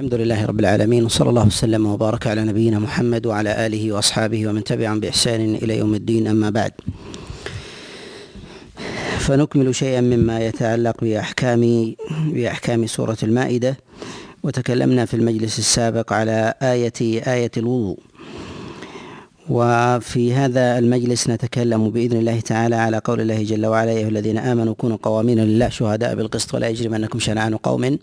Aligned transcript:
الحمد 0.00 0.14
لله 0.14 0.46
رب 0.46 0.60
العالمين 0.60 1.04
وصلى 1.04 1.30
الله 1.30 1.46
وسلم 1.46 1.86
وبارك 1.86 2.26
على 2.26 2.44
نبينا 2.44 2.78
محمد 2.78 3.26
وعلى 3.26 3.66
آله 3.66 3.92
وأصحابه 3.92 4.46
ومن 4.46 4.64
تبعهم 4.64 5.00
بإحسان 5.00 5.54
إلى 5.54 5.78
يوم 5.78 5.94
الدين 5.94 6.26
أما 6.26 6.50
بعد. 6.50 6.72
فنكمل 9.18 9.74
شيئا 9.74 10.00
مما 10.00 10.40
يتعلق 10.40 10.96
بأحكام 11.04 11.94
بأحكام 12.10 12.86
سورة 12.86 13.16
المائدة 13.22 13.76
وتكلمنا 14.42 15.04
في 15.04 15.14
المجلس 15.14 15.58
السابق 15.58 16.12
على 16.12 16.54
آية 16.62 17.00
آية 17.34 17.50
الوضوء. 17.56 17.98
وفي 19.50 20.34
هذا 20.34 20.78
المجلس 20.78 21.30
نتكلم 21.30 21.90
بإذن 21.90 22.18
الله 22.18 22.40
تعالى 22.40 22.76
على 22.76 22.98
قول 23.04 23.20
الله 23.20 23.42
جل 23.42 23.66
وعلا 23.66 23.92
يا 23.92 24.08
الذين 24.08 24.38
آمنوا 24.38 24.74
كونوا 24.74 24.98
قوامين 25.02 25.38
لله 25.38 25.68
شهداء 25.68 26.14
بالقسط 26.14 26.54
ولا 26.54 26.68
يجرمنكم 26.68 27.18
شنعان 27.18 27.56
قوم 27.56 27.98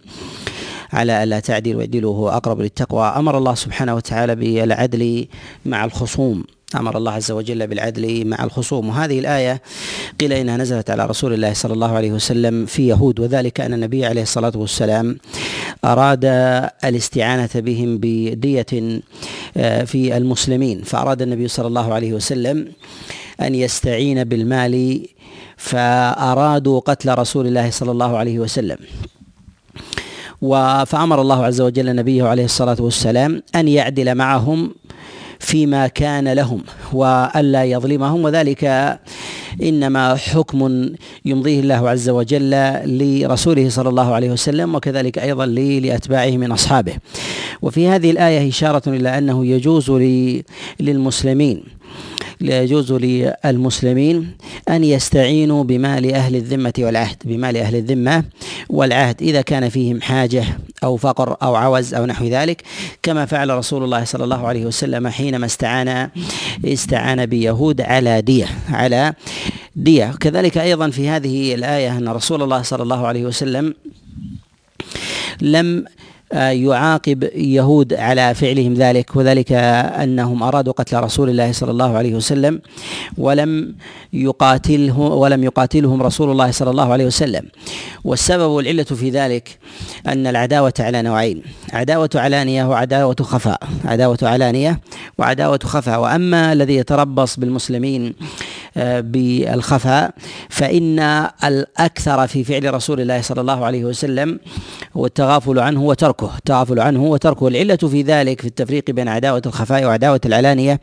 على 0.94 1.24
ألا 1.24 1.40
تعدل 1.40 1.76
واعدلوا 1.76 2.16
هو 2.16 2.30
أقرب 2.30 2.62
للتقوى. 2.62 3.04
أمر 3.04 3.38
الله 3.38 3.56
سبحانه 3.56 3.96
وتعالى 3.96 4.36
بالعدل 4.36 5.28
مع 5.66 5.86
الخصوم. 5.86 6.44
أمر 6.76 6.98
الله 6.98 7.12
عز 7.12 7.32
وجل 7.32 7.68
بالعدل 7.68 8.28
مع 8.28 8.44
الخصوم. 8.44 8.90
وهذه 8.90 9.20
الآية 9.20 9.62
قيل 10.20 10.34
إنها 10.34 10.58
نزلت 10.58 10.90
على 10.90 11.06
رسول 11.06 11.34
الله 11.34 11.54
صلى 11.54 11.74
الله 11.74 11.92
عليه 11.92 12.12
وسلم 12.12 12.66
في 12.66 12.88
يهود 12.88 13.20
وذلك 13.20 13.62
أن 13.62 13.74
النبي 13.74 14.06
عليه 14.06 14.22
الصلاة 14.22 14.52
والسلام 14.56 15.18
أراد 15.86 16.26
الاستعانة 16.84 17.50
بهم 17.56 17.98
بدية 18.02 19.02
آه، 19.58 19.84
في 19.84 20.18
المسلمين. 20.18 20.82
فأراد 20.82 21.22
النبي 21.22 21.48
صلى 21.48 21.68
الله 21.68 21.94
عليه 21.94 22.14
وسلم 22.14 22.68
أن 23.42 23.56
يستعين 23.56 24.24
بالمال 24.24 25.06
فأرادوا 25.58 26.80
قتل 26.80 27.18
رسول 27.18 27.48
الله 27.48 27.70
صلى 27.70 27.92
الله 27.92 28.18
عليه 28.18 28.40
وسلم. 28.40 28.78
فامر 30.86 31.22
الله 31.22 31.46
عز 31.46 31.62
وجل 31.62 31.96
نبيه 31.96 32.24
عليه 32.24 32.46
الصلاة 32.46 32.78
والسلام 32.80 33.44
أن 33.56 33.68
يعدل 33.68 34.16
معهم 34.16 34.72
فيما 35.40 35.88
كان 35.88 36.34
لهم 36.34 36.64
وألا 36.94 37.64
يظلمهم 37.64 38.24
وذلك 38.24 38.64
إنما 39.64 40.16
حكم 40.16 40.90
يمضيه 41.26 41.60
الله 41.60 41.90
عز 41.90 42.10
وجل 42.10 42.52
لرسوله 42.86 43.70
صلى 43.70 43.90
الله 43.90 44.14
عليه 44.14 44.32
وسلم 44.32 44.76
وكذلك 44.76 45.20
أيضا 45.20 45.46
لأتباعه 45.46 46.30
من 46.30 46.52
أصحابه. 46.52 46.94
وفي 47.62 47.88
هذه 47.88 48.12
الآية 48.12 48.50
إشارة 48.50 48.90
إلى 48.90 49.18
أنه 49.18 49.46
يجوز 49.46 49.92
للمسلمين 50.80 51.64
لا 52.40 52.64
يجوز 52.64 52.94
للمسلمين 52.94 54.32
أن 54.70 54.84
يستعينوا 54.84 55.64
بمال 55.64 56.14
أهل 56.14 56.36
الذمة 56.36 56.74
والعهد 56.80 57.18
بمال 57.26 57.58
أهل 57.58 57.76
الذمة 57.76 58.24
والعهد 58.70 59.22
إذا 59.22 59.42
كان 59.42 59.70
فيهم 59.70 60.02
حاجة 60.02 60.44
أو 60.84 60.98
فقر 60.98 61.38
أو 61.44 61.56
عوز 61.56 61.94
أو 61.94 62.06
نحو 62.06 62.26
ذلك 62.26 62.64
كما 63.04 63.26
فعل 63.26 63.50
رسول 63.50 63.84
الله 63.84 64.04
صلى 64.04 64.24
الله 64.24 64.48
عليه 64.48 64.66
وسلم 64.66 65.08
حينما 65.08 65.46
استعان 65.46 66.10
استعان 66.66 67.26
بيهود 67.26 67.82
على 67.82 68.22
دية 68.22 68.48
على 68.70 69.14
دية. 69.76 70.12
كذلك 70.20 70.58
أيضا 70.58 70.90
في 70.90 71.10
هذه 71.10 71.56
الآية 71.56 71.98
أن 71.98 72.10
رسول 72.10 72.44
الله 72.44 72.62
صلى 72.62 72.84
الله 72.84 73.08
عليه 73.08 73.26
وسلم 73.26 73.74
لم 75.42 75.86
يعاقب 76.34 77.24
يهود 77.36 77.94
على 77.94 78.34
فعلهم 78.34 78.74
ذلك 78.74 79.16
وذلك 79.16 79.52
أنهم 79.52 80.44
أرادوا 80.44 80.74
قتل 80.74 81.00
رسول 81.00 81.30
الله 81.30 81.52
صلى 81.52 81.72
الله 81.72 81.98
عليه 81.98 82.16
وسلم 82.16 82.62
ولم 83.18 83.76
يقاتله 84.14 85.00
ولم 85.00 85.44
يقاتلهم 85.44 86.04
رسول 86.04 86.32
الله 86.32 86.52
صلى 86.52 86.70
الله 86.70 86.92
عليه 86.92 87.06
وسلم. 87.06 87.46
والسبب 88.04 88.50
والعلة 88.50 88.84
في 88.84 89.10
ذلك 89.10 89.60
أن 90.08 90.28
العداوة 90.28 90.74
على 90.80 91.02
نوعين 91.02 91.42
عداوة 91.74 92.10
علانية 92.16 92.70
وعداوة 92.70 93.16
خفاء 93.22 93.60
عداوة 93.86 94.18
علانية 94.22 94.80
وعداوة 95.18 95.60
خفاء. 95.64 96.02
وأما 96.02 96.54
الذي 96.54 96.76
يتربص 96.76 97.40
بالمسلمين 97.40 98.14
بالخفاء 98.78 100.14
فإن 100.50 101.00
الأكثر 101.44 102.28
في 102.28 102.44
فعل 102.44 102.74
رسول 102.74 103.02
الله 103.02 103.22
صلى 103.22 103.42
الله 103.42 103.66
عليه 103.66 103.86
وسلم 103.86 104.40
هو 104.98 105.06
التغافل 105.06 105.60
عنه 105.60 105.84
وتركه. 105.84 106.32
التغافل 106.38 106.80
عنه 106.80 107.04
وتركه. 107.04 107.48
العلة 107.48 107.76
في 107.76 108.02
ذلك 108.02 108.42
في 108.42 108.48
التفريق 108.48 108.92
بين 108.92 109.08
عداوة 109.08 109.42
الخفاء 109.46 109.86
وعداوة 109.86 110.22
العلانية 110.26 110.80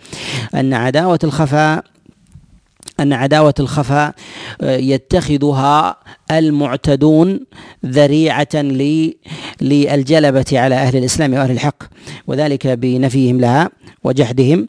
أن 0.54 0.74
عداوة 0.74 1.18
الخفاء 1.24 1.84
أن 3.00 3.12
عداوة 3.12 3.54
الخفاء 3.60 4.14
آه، 4.60 4.76
يتخذها 4.76 5.96
المعتدون 6.30 7.40
ذريعة 7.86 8.54
للجلبة 9.60 10.44
على 10.52 10.74
أهل 10.74 10.96
الإسلام 10.96 11.34
وأهل 11.34 11.50
الحق 11.50 11.82
وذلك 12.26 12.66
بنفيهم 12.66 13.40
لها. 13.40 13.70
وجحدهم 14.04 14.68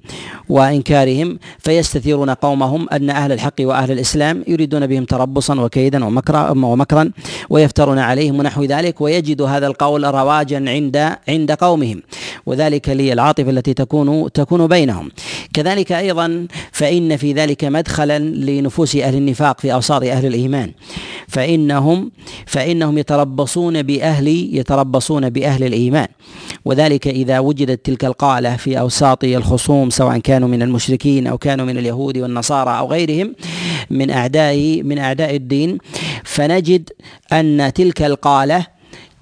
وإنكارهم 0.49 1.39
فيستثيرون 1.59 2.29
قومهم 2.29 2.89
أن 2.89 3.09
أهل 3.09 3.31
الحق 3.31 3.53
وأهل 3.61 3.91
الإسلام 3.91 4.43
يريدون 4.47 4.87
بهم 4.87 5.05
تربصا 5.05 5.61
وكيدا 5.61 6.05
ومكرا 6.05 6.49
ومكرا 6.49 7.11
ويفترون 7.49 7.99
عليهم 7.99 8.39
ونحو 8.39 8.63
ذلك 8.63 9.01
ويجد 9.01 9.41
هذا 9.41 9.67
القول 9.67 10.03
رواجا 10.03 10.65
عند 10.67 11.15
عند 11.29 11.51
قومهم. 11.51 12.01
وذلك 12.45 12.89
للعاطفة 12.89 13.49
التي 13.49 13.73
تكون 13.73 14.31
تكون 14.31 14.67
بينهم. 14.67 15.11
كذلك 15.53 15.91
أيضا 15.91 16.47
فإن 16.71 17.17
في 17.17 17.33
ذلك 17.33 17.63
مدخلا 17.63 18.19
لنفوس 18.19 18.95
أهل 18.95 19.15
النفاق 19.15 19.59
في 19.59 19.73
أوساط 19.73 20.03
أهل 20.03 20.25
الإيمان. 20.25 20.71
فإنهم 21.27 22.11
فإنهم 22.45 22.97
يتربصون 22.97 23.81
بأهل 23.83 24.27
يتربصون 24.27 25.29
بأهل 25.29 25.63
الإيمان. 25.63 26.07
وذلك 26.65 27.07
إذا 27.07 27.39
وجدت 27.39 27.85
تلك 27.85 28.05
القالة 28.05 28.55
في 28.55 28.79
أوساط 28.79 29.24
الخصوم 29.33 29.89
سواء 29.89 30.17
كانوا 30.17 30.47
من 30.47 30.61
المشركين 30.61 31.27
أو 31.27 31.37
كانوا 31.37 31.65
من 31.65 31.77
اليهود 31.77 32.17
والنصارى 32.17 32.79
أو 32.79 32.87
غيرهم 32.91 33.35
من 33.89 34.11
أعداء 34.11 34.83
من 34.83 34.97
أعداء 34.97 35.35
الدين 35.35 35.77
فنجد 36.23 36.89
أن 37.33 37.71
تلك 37.75 38.01
القالة 38.01 38.67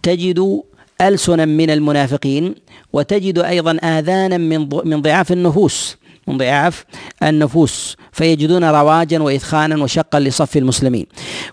تجد 0.03 0.61
ألسنا 1.01 1.45
من 1.45 1.69
المنافقين 1.69 2.55
وتجد 2.93 3.39
أيضا 3.39 3.77
آذانا 3.83 4.37
من 4.37 4.69
من 4.85 5.01
ضعاف 5.01 5.31
النفوس. 5.31 5.97
من 6.27 6.37
ضعاف 6.37 6.85
النفوس 7.23 7.97
فيجدون 8.11 8.63
رواجا 8.63 9.21
وإثخانا 9.21 9.83
وشقا 9.83 10.19
لصف 10.19 10.57
المسلمين. 10.57 11.05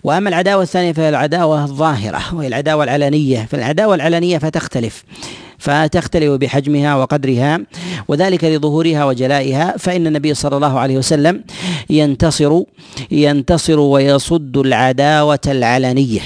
وأما 0.04 0.28
العداوة 0.28 0.62
الثانية 0.62 0.92
فهي 0.92 1.08
العداوة 1.08 1.64
الظاهرة 1.64 2.34
وهي 2.34 2.46
العداوة 2.46 2.84
العلنية. 2.84 3.46
فالعداوة 3.50 3.94
العلنية 3.94 4.38
فتختلف 4.38 5.04
فتختلف 5.58 6.30
بحجمها 6.30 6.94
وقدرها 6.96 7.60
وذلك 8.08 8.44
لظهورها 8.44 9.04
وجلائها. 9.04 9.74
فإن 9.78 10.06
النبي 10.06 10.34
صلى 10.34 10.56
الله 10.56 10.78
عليه 10.78 10.98
وسلم 10.98 11.44
ينتصر 11.90 12.62
ينتصر 13.10 13.78
ويصد 13.78 14.56
العداوة 14.56 15.40
العلنية. 15.46 16.20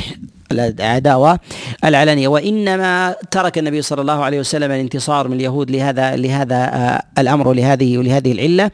العداوة 0.61 1.39
العلنية. 1.85 2.29
وإنما 2.29 3.15
ترك 3.31 3.59
النبي 3.59 3.83
صلى 3.83 4.01
الله 4.01 4.25
عليه 4.25 4.41
وسلم 4.41 4.71
الانتصار 4.71 5.29
من 5.29 5.37
اليهود 5.37 5.71
لهذا 5.71 6.17
لهذا 6.17 6.57
آه، 6.57 7.03
الأمر 7.19 7.49
ولهذه 7.49 7.99
ولهذه 7.99 8.33
العلة. 8.33 8.71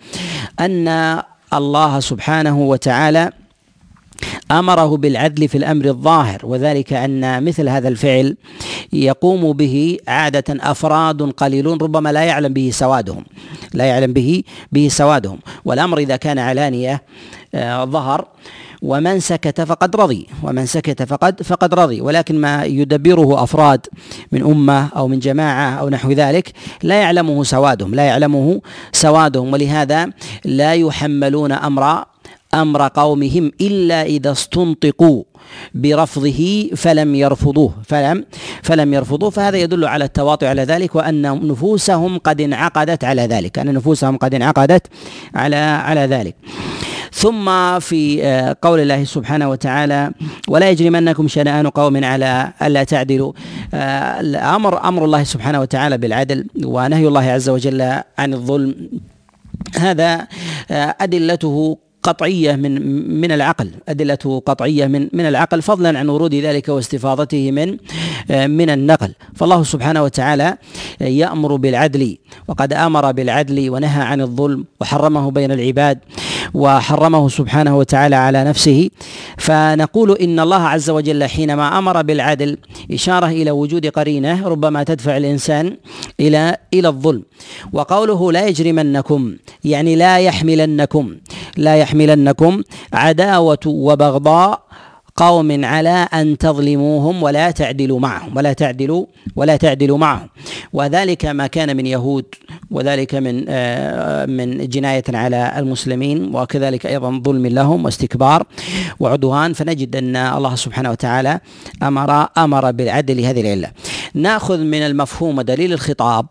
أن 0.60 1.20
الله 1.52 2.00
سبحانه 2.00 2.58
وتعالى 2.60 3.32
أمره 4.50 4.96
بالعدل 4.96 5.48
في 5.48 5.58
الأمر 5.58 5.84
الظاهر 5.84 6.38
وذلك 6.42 6.92
أن 6.92 7.44
مثل 7.44 7.68
هذا 7.68 7.88
الفعل 7.88 8.36
يقوم 8.92 9.52
به 9.52 9.98
عادة 10.08 10.44
أفراد 10.48 11.22
قليلون 11.22 11.78
ربما 11.78 12.12
لا 12.12 12.22
يعلم 12.22 12.52
به 12.52 12.70
سوادهم 12.72 13.24
لا 13.74 13.84
يعلم 13.84 14.12
به 14.12 14.42
به 14.72 14.88
سوادهم. 14.88 15.38
والأمر 15.64 15.98
إذا 15.98 16.16
كان 16.16 16.38
علانية 16.38 17.02
آه، 17.54 17.84
ظهر 17.84 18.28
ومن 18.82 19.20
سكت 19.20 19.60
فقد 19.60 19.96
رضي 19.96 20.26
ومن 20.42 20.66
سكت 20.66 21.02
فقد 21.02 21.42
فقد 21.42 21.74
رضي. 21.74 22.00
ولكن 22.00 22.40
ما 22.40 22.64
يدبره 22.64 23.42
أفراد 23.42 23.86
من 24.32 24.42
أمة 24.42 24.88
أو 24.96 25.08
من 25.08 25.18
جماعة 25.18 25.70
أو 25.70 25.88
نحو 25.88 26.12
ذلك 26.12 26.52
لا 26.82 26.94
يعلمه 26.94 27.44
سوادهم 27.44 27.94
لا 27.94 28.02
يعلمه 28.02 28.60
سوادهم. 28.92 29.52
ولهذا 29.52 30.08
لا 30.44 30.74
يحملون 30.74 31.52
أمر 31.52 32.04
أمر 32.54 32.88
قومهم 32.88 33.52
إلا 33.60 34.02
إذا 34.02 34.32
استنطقوا 34.32 35.22
برفضه 35.74 36.70
فلم 36.76 37.14
يرفضوه 37.14 37.74
فلم 37.84 38.24
فلم 38.62 38.94
يرفضوه. 38.94 39.30
فهذا 39.30 39.58
يدل 39.58 39.84
على 39.84 40.04
التواطؤ 40.04 40.46
على 40.46 40.62
ذلك 40.64 40.94
وأن 40.94 41.22
نفوسهم 41.48 42.18
قد 42.18 42.40
انعقدت 42.40 43.04
على 43.04 43.22
ذلك 43.22 43.58
أن 43.58 43.74
نفوسهم 43.74 44.16
قد 44.16 44.34
انعقدت 44.34 44.86
على 45.34 45.56
على 45.56 46.00
ذلك. 46.00 46.34
ثم 47.12 47.78
في 47.78 48.24
آه، 48.24 48.56
قول 48.62 48.80
الله 48.80 49.04
سبحانه 49.04 49.48
وتعالى 49.48 50.12
ولا 50.48 50.70
يجرمنكم 50.70 51.28
شنآن 51.28 51.66
قوم 51.66 52.04
على 52.04 52.52
ألا 52.62 52.84
تعدلوا. 52.84 53.32
آه، 53.74 54.56
أمر 54.56 54.88
أمر 54.88 55.04
الله 55.04 55.24
سبحانه 55.24 55.60
وتعالى 55.60 55.98
بالعدل 55.98 56.46
ونهي 56.64 57.06
الله 57.06 57.24
عز 57.24 57.48
وجل 57.48 57.82
عن 58.18 58.34
الظلم. 58.34 58.74
هذا 59.78 60.26
آه، 60.70 60.96
أدلته 61.00 61.78
قطعية 62.02 62.56
من 62.56 62.72
من 63.20 63.32
العقل 63.32 63.70
أدلته 63.88 64.42
قطعية 64.46 64.86
من 64.86 65.08
من 65.12 65.26
العقل 65.28 65.62
فضلا 65.62 65.98
عن 65.98 66.08
ورود 66.08 66.34
ذلك 66.34 66.68
واستفاضته 66.68 67.50
من 67.50 67.76
من 68.30 68.70
النقل. 68.70 69.12
فالله 69.34 69.62
سبحانه 69.62 70.02
وتعالى 70.02 70.56
يأمر 71.00 71.56
بالعدل 71.56 72.16
وقد 72.48 72.72
أمر 72.72 73.12
بالعدل 73.12 73.70
ونهى 73.70 74.02
عن 74.02 74.20
الظلم 74.20 74.64
وحرمه 74.80 75.30
بين 75.30 75.52
العباد. 75.52 75.98
وحرمه 76.54 77.28
سبحانه 77.28 77.78
وتعالى 77.78 78.16
على 78.16 78.44
نفسه. 78.44 78.90
فنقول 79.38 80.16
إن 80.18 80.40
الله 80.40 80.62
عز 80.62 80.90
وجل 80.90 81.24
حينما 81.24 81.78
أمر 81.78 82.02
بالعدل 82.02 82.56
إشارة 82.92 83.26
إلى 83.26 83.50
وجود 83.50 83.86
قرينة 83.86 84.48
ربما 84.48 84.82
تدفع 84.82 85.16
الإنسان 85.16 85.76
إلى 86.20 86.56
إلى 86.74 86.88
الظلم. 86.88 87.22
وقوله 87.72 88.32
لا 88.32 88.46
يجرمنكم 88.46 89.36
يعني 89.64 89.96
لا 89.96 90.18
يحملنكم 90.18 91.16
لا 91.56 91.76
يحملنكم 91.76 92.62
عداوة 92.92 93.58
وبغضاء 93.66 94.69
قوم 95.16 95.64
على 95.64 96.08
أن 96.14 96.38
تظلموهم 96.38 97.22
ولا 97.22 97.50
تعدلوا 97.50 98.00
معهم 98.00 98.36
ولا 98.36 98.52
تعدلوا 98.52 99.06
ولا 99.36 99.56
تعدلوا 99.56 99.98
معهم. 99.98 100.28
وذلك 100.72 101.26
ما 101.26 101.46
كان 101.46 101.76
من 101.76 101.86
يهود 101.86 102.24
وذلك 102.70 103.14
من 103.14 103.44
آه، 103.48 104.26
من 104.26 104.68
جناية 104.68 105.04
على 105.08 105.54
المسلمين 105.56 106.34
وكذلك 106.34 106.86
أيضا 106.86 107.20
ظلم 107.24 107.46
لهم 107.46 107.84
واستكبار 107.84 108.46
وعدوان. 109.00 109.52
فنجد 109.52 109.96
أن 109.96 110.16
الله 110.16 110.54
سبحانه 110.54 110.90
وتعالى 110.90 111.40
أمر 111.82 112.28
أمر 112.38 112.70
بالعدل 112.70 113.16
لهذه 113.16 113.40
العلة. 113.40 113.70
نأخذ 114.14 114.58
من 114.58 114.82
المفهوم 114.82 115.38
ودليل 115.38 115.72
الخطاب 115.72 116.26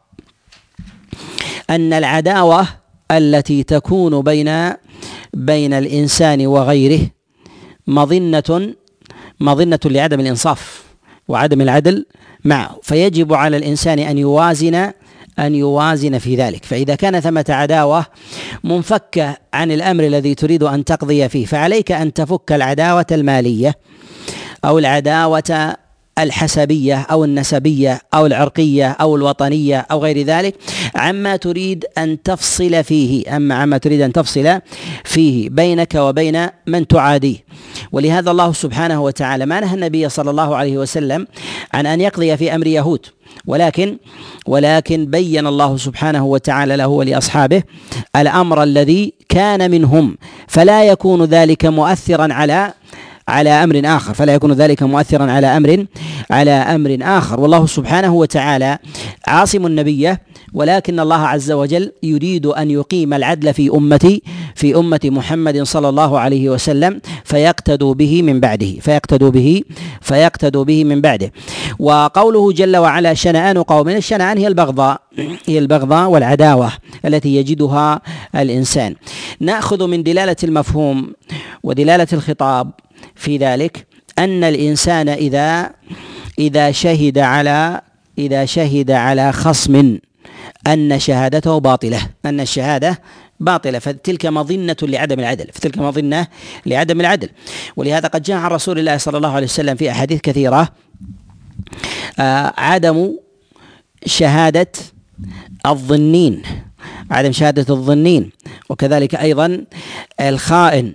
أن 1.69 1.93
العداوة 1.93 2.67
التي 3.11 3.63
تكون 3.63 4.21
بين 4.21 4.73
بين 5.33 5.73
الإنسان 5.73 6.47
وغيره 6.47 7.01
مظنة 7.89 8.73
مظنة 9.39 9.79
لعدم 9.85 10.19
الإنصاف 10.19 10.83
وعدم 11.27 11.61
العدل 11.61 12.05
معه. 12.45 12.79
فيجب 12.83 13.33
على 13.33 13.57
الإنسان 13.57 13.99
أن 13.99 14.17
يوازن 14.17 14.91
أن 15.39 15.55
يوازن 15.55 16.17
في 16.17 16.35
ذلك. 16.35 16.65
فإذا 16.65 16.95
كان 16.95 17.19
ثمة 17.19 17.45
عداوة 17.49 18.05
منفكة 18.63 19.37
عن 19.53 19.71
الأمر 19.71 20.03
الذي 20.03 20.35
تريد 20.35 20.63
أن 20.63 20.85
تقضي 20.85 21.29
فيه 21.29 21.45
فعليك 21.45 21.91
أن 21.91 22.13
تفك 22.13 22.51
العداوة 22.51 23.05
المالية 23.11 23.75
أو 24.65 24.79
العداوة 24.79 25.75
الحسبيه 26.23 26.95
أو 27.11 27.23
النسبية 27.23 28.01
أو 28.13 28.25
العرقية 28.25 28.87
أو 28.89 29.15
الوطنية 29.15 29.77
أو 29.91 30.03
غير 30.03 30.21
ذلك 30.25 30.55
عما 30.95 31.35
تريد 31.35 31.85
أن 31.97 32.23
تفصل 32.23 32.83
فيه 32.83 33.35
أما 33.35 33.55
عما 33.55 33.77
تريد 33.77 34.01
أن 34.01 34.13
تفصل 34.13 34.59
فيه 35.03 35.49
بينك 35.49 35.95
وبين 35.95 36.47
من 36.67 36.87
تعاديه. 36.87 37.37
ولهذا 37.91 38.31
الله 38.31 38.53
سبحانه 38.53 39.03
وتعالى 39.03 39.45
ما 39.45 39.59
نهى 39.59 39.75
النبي 39.75 40.09
صلى 40.09 40.29
الله 40.29 40.55
عليه 40.55 40.77
وسلم 40.77 41.27
عن 41.73 41.85
أن 41.85 42.01
يقضي 42.01 42.37
في 42.37 42.55
أمر 42.55 42.67
يهود 42.67 43.05
ولكن 43.47 43.97
ولكن 44.47 45.05
بين 45.05 45.47
الله 45.47 45.77
سبحانه 45.77 46.25
وتعالى 46.25 46.75
له 46.75 46.87
ولأصحابه 46.87 47.63
الأمر 48.15 48.63
الذي 48.63 49.13
كان 49.29 49.71
منهم 49.71 50.17
فلا 50.47 50.83
يكون 50.83 51.23
ذلك 51.23 51.65
مؤثرا 51.65 52.33
على 52.33 52.73
على 53.29 53.49
أمر 53.49 53.81
آخر 53.85 54.13
فلا 54.13 54.33
يكون 54.33 54.53
ذلك 54.53 54.83
مؤثرا 54.83 55.31
على 55.31 55.47
أمر 55.47 55.85
على 56.31 56.51
أمر 56.51 56.97
آخر. 57.01 57.39
والله 57.39 57.65
سبحانه 57.65 58.13
وتعالى 58.13 58.77
عاصم 59.27 59.65
النبيه 59.65 60.21
ولكن 60.53 60.99
الله 60.99 61.15
عز 61.15 61.51
وجل 61.51 61.91
يريد 62.03 62.45
أن 62.45 62.71
يقيم 62.71 63.13
العدل 63.13 63.53
في 63.53 63.69
امتي 63.69 64.21
في 64.55 64.75
أمة 64.75 64.99
محمد 65.05 65.63
صلى 65.63 65.89
الله 65.89 66.19
عليه 66.19 66.49
وسلم 66.49 67.01
فيقتدوا 67.23 67.93
به 67.93 68.21
من 68.21 68.39
بعده 68.39 68.71
فيقتدوا 68.81 69.29
به 69.29 69.61
فيقتدوا 70.01 70.63
به 70.63 70.83
من 70.83 71.01
بعده. 71.01 71.31
وقوله 71.79 72.51
جل 72.53 72.77
وعلا 72.77 73.13
شنآن 73.13 73.57
قوم 73.63 73.89
الشنآن 73.89 74.37
هي 74.37 74.47
البغضاء 74.47 75.01
هي 75.45 75.59
البغضاء 75.59 76.09
والعداوة 76.09 76.71
التي 77.05 77.35
يجدها 77.35 78.01
الإنسان. 78.35 78.95
نأخذ 79.39 79.87
من 79.87 80.03
دلالة 80.03 80.35
المفهوم 80.43 81.13
ودلالة 81.63 82.07
الخطاب 82.13 82.71
في 83.15 83.37
ذلك 83.37 83.87
أن 84.19 84.43
الإنسان 84.43 85.09
إذا 85.09 85.71
إذا 86.39 86.71
شهد 86.71 87.17
على 87.17 87.81
إذا 88.17 88.45
شهد 88.45 88.91
على 88.91 89.31
خصم 89.31 89.97
أن 90.67 90.99
شهادته 90.99 91.57
باطلة 91.57 92.09
أن 92.25 92.39
الشهادة 92.39 93.01
باطلة. 93.39 93.79
فتلك 93.79 94.25
مظنة 94.25 94.75
لعدم 94.81 95.19
العدل 95.19 95.47
فتلك 95.53 95.77
مظنة 95.77 96.27
لعدم 96.65 97.01
العدل. 97.01 97.29
ولهذا 97.75 98.07
قد 98.07 98.21
جاء 98.21 98.37
عن 98.37 98.51
رسول 98.51 98.79
الله 98.79 98.97
صلى 98.97 99.17
الله 99.17 99.31
عليه 99.31 99.45
وسلم 99.45 99.75
في 99.75 99.91
أحاديث 99.91 100.21
كثيرة 100.21 100.69
آه 102.19 102.53
عدم 102.57 103.15
شهادة 104.05 104.71
الظنين 105.65 106.41
عدم 107.11 107.31
شهادة 107.31 107.73
الظنين. 107.73 108.31
وكذلك 108.69 109.15
أيضا 109.15 109.65
الخائن 110.19 110.93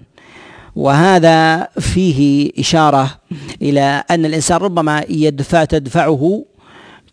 وهذا 0.77 1.69
فيه 1.81 2.51
إشارة 2.59 3.19
إلى 3.63 4.05
أن 4.11 4.25
الإنسان 4.25 4.57
ربما 4.59 5.05
يدفع 5.09 5.65
تدفعه 5.65 6.45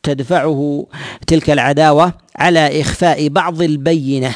تدفعه 0.04 0.86
تلك 1.28 1.50
العداوة 1.50 2.14
على 2.36 2.82
إخفاء 2.82 3.28
بعض 3.28 3.62
البينة. 3.62 4.36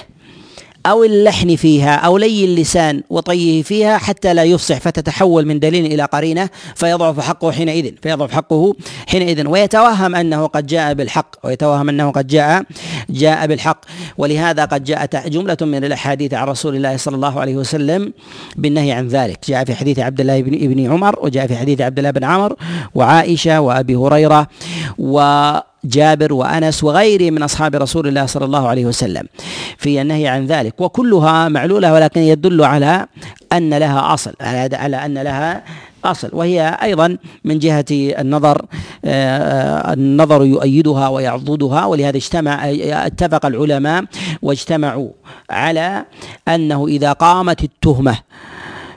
أو 0.86 1.04
اللحن 1.04 1.56
فيها 1.56 1.96
أو 1.96 2.18
لي 2.18 2.46
اللسان 2.46 3.04
وطيه 3.10 3.64
فيها 3.64 3.98
حتى 3.98 4.34
لا 4.34 4.44
يفصح 4.44 4.78
فتتحول 4.78 5.46
من 5.46 5.60
دليل 5.60 5.86
إلى 5.86 6.04
قرينة 6.04 6.50
فيضعف 6.76 7.20
حقه 7.20 7.52
حينئذ 7.52 7.92
فيضعف 8.02 8.32
حقه 8.32 8.76
حينئذ. 9.08 9.48
ويتوهم 9.48 10.16
أنه 10.16 10.48
قد 10.48 10.68
جاء 10.68 10.94
بالحق 10.94 11.36
ويتوهم 11.44 11.90
أنه 11.90 12.12
قد 12.12 12.28
جاء 12.28 12.64
جاء 13.10 13.48
بالحق. 13.48 13.82
ولهذا 14.18 14.66
قد 14.66 14.84
جاءت 14.84 15.28
جملة 15.28 15.58
من 15.62 15.84
الأحاديث 15.84 16.34
عن 16.34 16.48
رسول 16.48 16.76
الله 16.76 16.98
صلى 16.98 17.16
الله 17.16 17.40
عليه 17.40 17.56
وسلم 17.56 18.14
بالنهي 18.56 18.92
عن 18.92 19.08
ذلك. 19.08 19.40
جاء 19.48 19.66
في 19.66 19.76
حديث 19.76 20.00
عبد 20.00 20.20
الله 20.20 20.42
بن 20.42 20.54
ابن 20.54 20.92
عمر 20.92 21.20
وجاء 21.22 21.48
في 21.48 21.56
حديث 21.56 21.82
عبد 21.82 21.98
الله 21.98 22.12
بن 22.12 22.24
عمر 22.24 22.56
وعائشة 22.96 23.62
وأبي 23.62 23.96
هريرة 23.96 24.48
و 24.98 25.20
جابر 25.86 26.34
وأنس 26.34 26.84
وغيره 26.84 27.32
من 27.32 27.44
أصحاب 27.44 27.76
رسول 27.76 28.08
الله 28.08 28.26
صلى 28.26 28.46
الله 28.46 28.68
عليه 28.68 28.86
وسلم 28.86 29.24
في 29.78 30.02
النهي 30.02 30.28
عن 30.28 30.46
ذلك 30.46 30.82
وكلها 30.82 31.50
معلولة 31.50 31.94
ولكن 31.94 32.22
يدل 32.22 32.64
على 32.64 33.08
أن 33.54 33.74
لها 33.74 34.14
أصل 34.14 34.34
على 34.42 35.06
أن 35.06 35.18
لها 35.18 35.64
أصل 36.06 36.30
وهي 36.34 36.78
أيضا 36.82 37.18
من 37.44 37.60
جهة 37.60 37.86
النظر 37.92 38.66
آه، 39.06 39.94
النظر 39.94 40.46
يؤيدها 40.46 41.08
ويعضدها 41.08 41.86
ولهذا 41.86 42.18
اجتمع 42.18 42.70
اتفق 43.06 43.46
العلماء 43.46 44.04
واجتمعوا 44.42 45.10
على 45.50 46.06
أنه 46.48 46.88
إذا 46.88 47.14
قامت 47.14 47.64
التهمة 47.64 48.18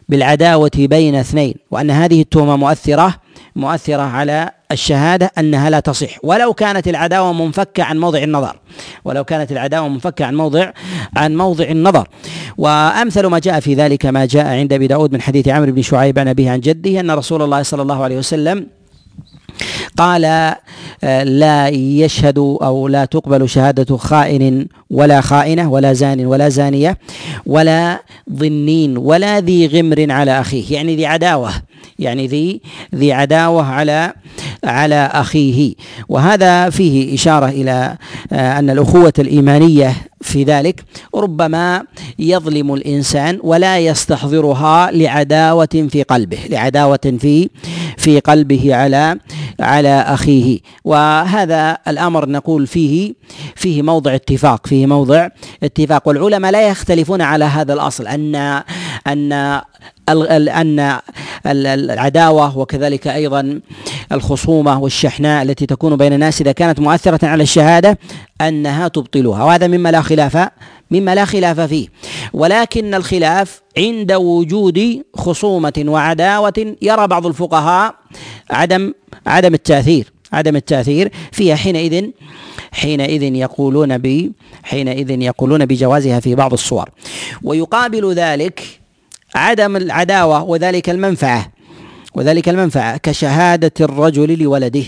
بالعداوة 0.09 0.71
بين 0.77 1.15
اثنين 1.15 1.55
وأن 1.71 1.91
هذه 1.91 2.21
التهمة 2.21 2.57
مؤثرة 2.57 3.15
مؤثرة 3.59 4.03
على 4.03 4.51
الشهادة 4.73 5.31
أنها 5.39 5.71
لا 5.71 5.81
تصح. 5.81 6.19
ولو 6.23 6.55
كانت 6.55 6.89
العداوة 6.89 7.33
منفكة 7.33 7.83
عن 7.83 7.99
موضع 7.99 8.19
النظر. 8.19 8.57
ولو 9.05 9.25
كانت 9.25 9.53
العداوة 9.53 9.89
منفكة 9.89 10.25
عن 10.25 10.35
موضع 10.35 10.71
عن 11.17 11.37
موضع 11.37 11.65
النظر. 11.65 12.09
وأمثل 12.59 13.27
ما 13.27 13.39
جاء 13.39 13.61
في 13.61 13.75
ذلك 13.75 14.07
ما 14.07 14.25
جاء 14.27 14.47
عند 14.47 14.73
أبي 14.73 14.87
داود 14.87 15.13
من 15.13 15.21
حديث 15.21 15.49
عمرو 15.49 15.73
بن 15.73 15.83
شعيب 15.83 16.19
عن 16.19 16.29
أبيه 16.29 16.51
عن 16.51 16.61
جده 16.61 17.01
أن 17.01 17.11
رسول 17.11 17.43
الله 17.43 17.63
صلى 17.63 17.83
الله 17.83 18.05
عليه 18.05 18.19
وسلم 18.19 18.67
قال 19.97 20.25
آه، 21.05 21.25
لا 21.25 21.69
يشهد 21.69 22.39
أو 22.39 22.89
لا 22.89 23.05
تقبل 23.05 23.49
شهادة 23.49 23.97
خائن 23.97 24.67
ولا 24.91 25.21
خائنة 25.21 25.71
ولا 25.71 25.93
زان 25.93 26.27
ولا 26.27 26.49
زانية 26.49 26.99
ولا 27.47 28.03
ظنين 28.33 28.97
ولا 28.97 29.41
ذي 29.41 29.67
غمر 29.67 30.13
على 30.13 30.41
أخيه. 30.41 30.75
يعني 30.75 30.97
ذي 30.97 31.07
عداوة. 31.07 31.51
يعني 31.99 32.27
ذي 32.27 32.61
ذي 32.95 33.13
عداوة 33.13 33.65
على 33.65 34.13
على 34.69 35.11
أخيه. 35.13 35.75
وهذا 36.09 36.71
فيه 36.71 37.15
إشارة 37.15 37.47
إلى 37.47 37.97
آه، 38.33 38.59
أن 38.59 38.71
الأخوة 38.71 39.13
الإيمانية 39.19 39.95
في 40.21 40.45
ذلك 40.45 40.85
ربما 41.15 41.83
يظلم 42.19 42.75
الإنسان 42.75 43.39
ولا 43.43 43.79
يستحضرها 43.79 44.91
لعداوة 44.91 45.89
في 45.91 46.03
قلبه 46.03 46.39
لعداوة 46.51 47.17
في 47.21 47.51
في 47.97 48.21
قلبه 48.21 48.75
على 48.75 49.19
على 49.61 50.01
أخيه. 50.01 50.59
وهذا 50.85 51.79
الأمر 51.89 52.29
نقول 52.29 52.67
فيه 52.67 53.15
فيه 53.57 53.83
موضع 53.83 54.15
اتفاق 54.15 54.67
فيه 54.67 54.87
موضع 54.87 55.29
اتفاق. 55.63 56.09
والعلماء 56.09 56.53
لا 56.53 56.69
يختلفون 56.69 57.23
على 57.23 57.45
هذا 57.45 57.75
الأصل 57.75 58.07
أن 58.07 58.63
أن 59.07 59.61
أن 60.09 60.99
العداوة 61.47 62.59
وكذلك 62.59 63.07
أيضا 63.07 63.61
الخصومة 64.13 64.79
والشحناء 64.79 65.43
التي 65.43 65.67
تكون 65.67 65.97
بين 65.97 66.13
الناس 66.13 66.41
إذا 66.41 66.53
كانت 66.53 66.81
مؤثرة 66.81 67.27
على 67.27 67.43
الشهادة 67.43 67.99
أنها 68.41 68.89
تبطلها. 68.89 69.45
وهذا 69.45 69.67
مما 69.67 69.89
لا 69.93 70.03
خلاف 70.03 70.49
مما 70.91 71.15
لا 71.15 71.25
خلاف 71.25 71.61
فيه. 71.61 71.89
ولكن 72.33 72.95
الخلاف 72.95 73.63
عند 73.79 74.13
وجود 74.13 75.03
خصومة 75.17 75.85
وعداوة 75.87 76.75
يرى 76.83 77.07
بعض 77.07 77.27
الفقهاء 77.27 77.95
عدم 78.51 78.93
عدم 79.27 79.55
التأثير 79.55 80.13
عدم 80.33 80.57
التأثير 80.57 81.13
فيها 81.33 81.57
حينئذ 81.57 82.11
حينئذ 82.73 83.23
يقولون 83.23 83.99
ب 83.99 84.33
حينئذ 84.63 85.11
يقولون 85.23 85.67
بجوازها 85.67 86.21
في 86.21 86.35
بعض 86.35 86.53
الصور. 86.53 86.91
ويقابل 87.43 88.13
ذلك 88.13 88.81
عدم 89.35 89.77
العداوة 89.77 90.43
وذلك 90.43 90.91
المنفعة 90.91 91.53
وذلك 92.15 92.49
المنفعة 92.49 92.97
كشهادة 92.97 93.73
الرجل 93.81 94.39
لولده 94.43 94.85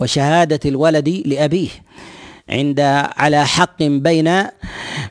وشهادة 0.00 0.60
الولد 0.64 1.08
لأبيه 1.08 1.68
عند 2.48 2.80
على 3.16 3.46
حق 3.46 3.82
بين 3.82 4.44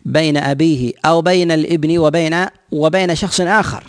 بين 0.05 0.37
أبيه 0.37 0.93
أو 1.05 1.21
بين 1.21 1.51
الإبن 1.51 1.97
وبين 1.97 2.45
وبين 2.71 3.15
شخص 3.15 3.41
آخر. 3.41 3.83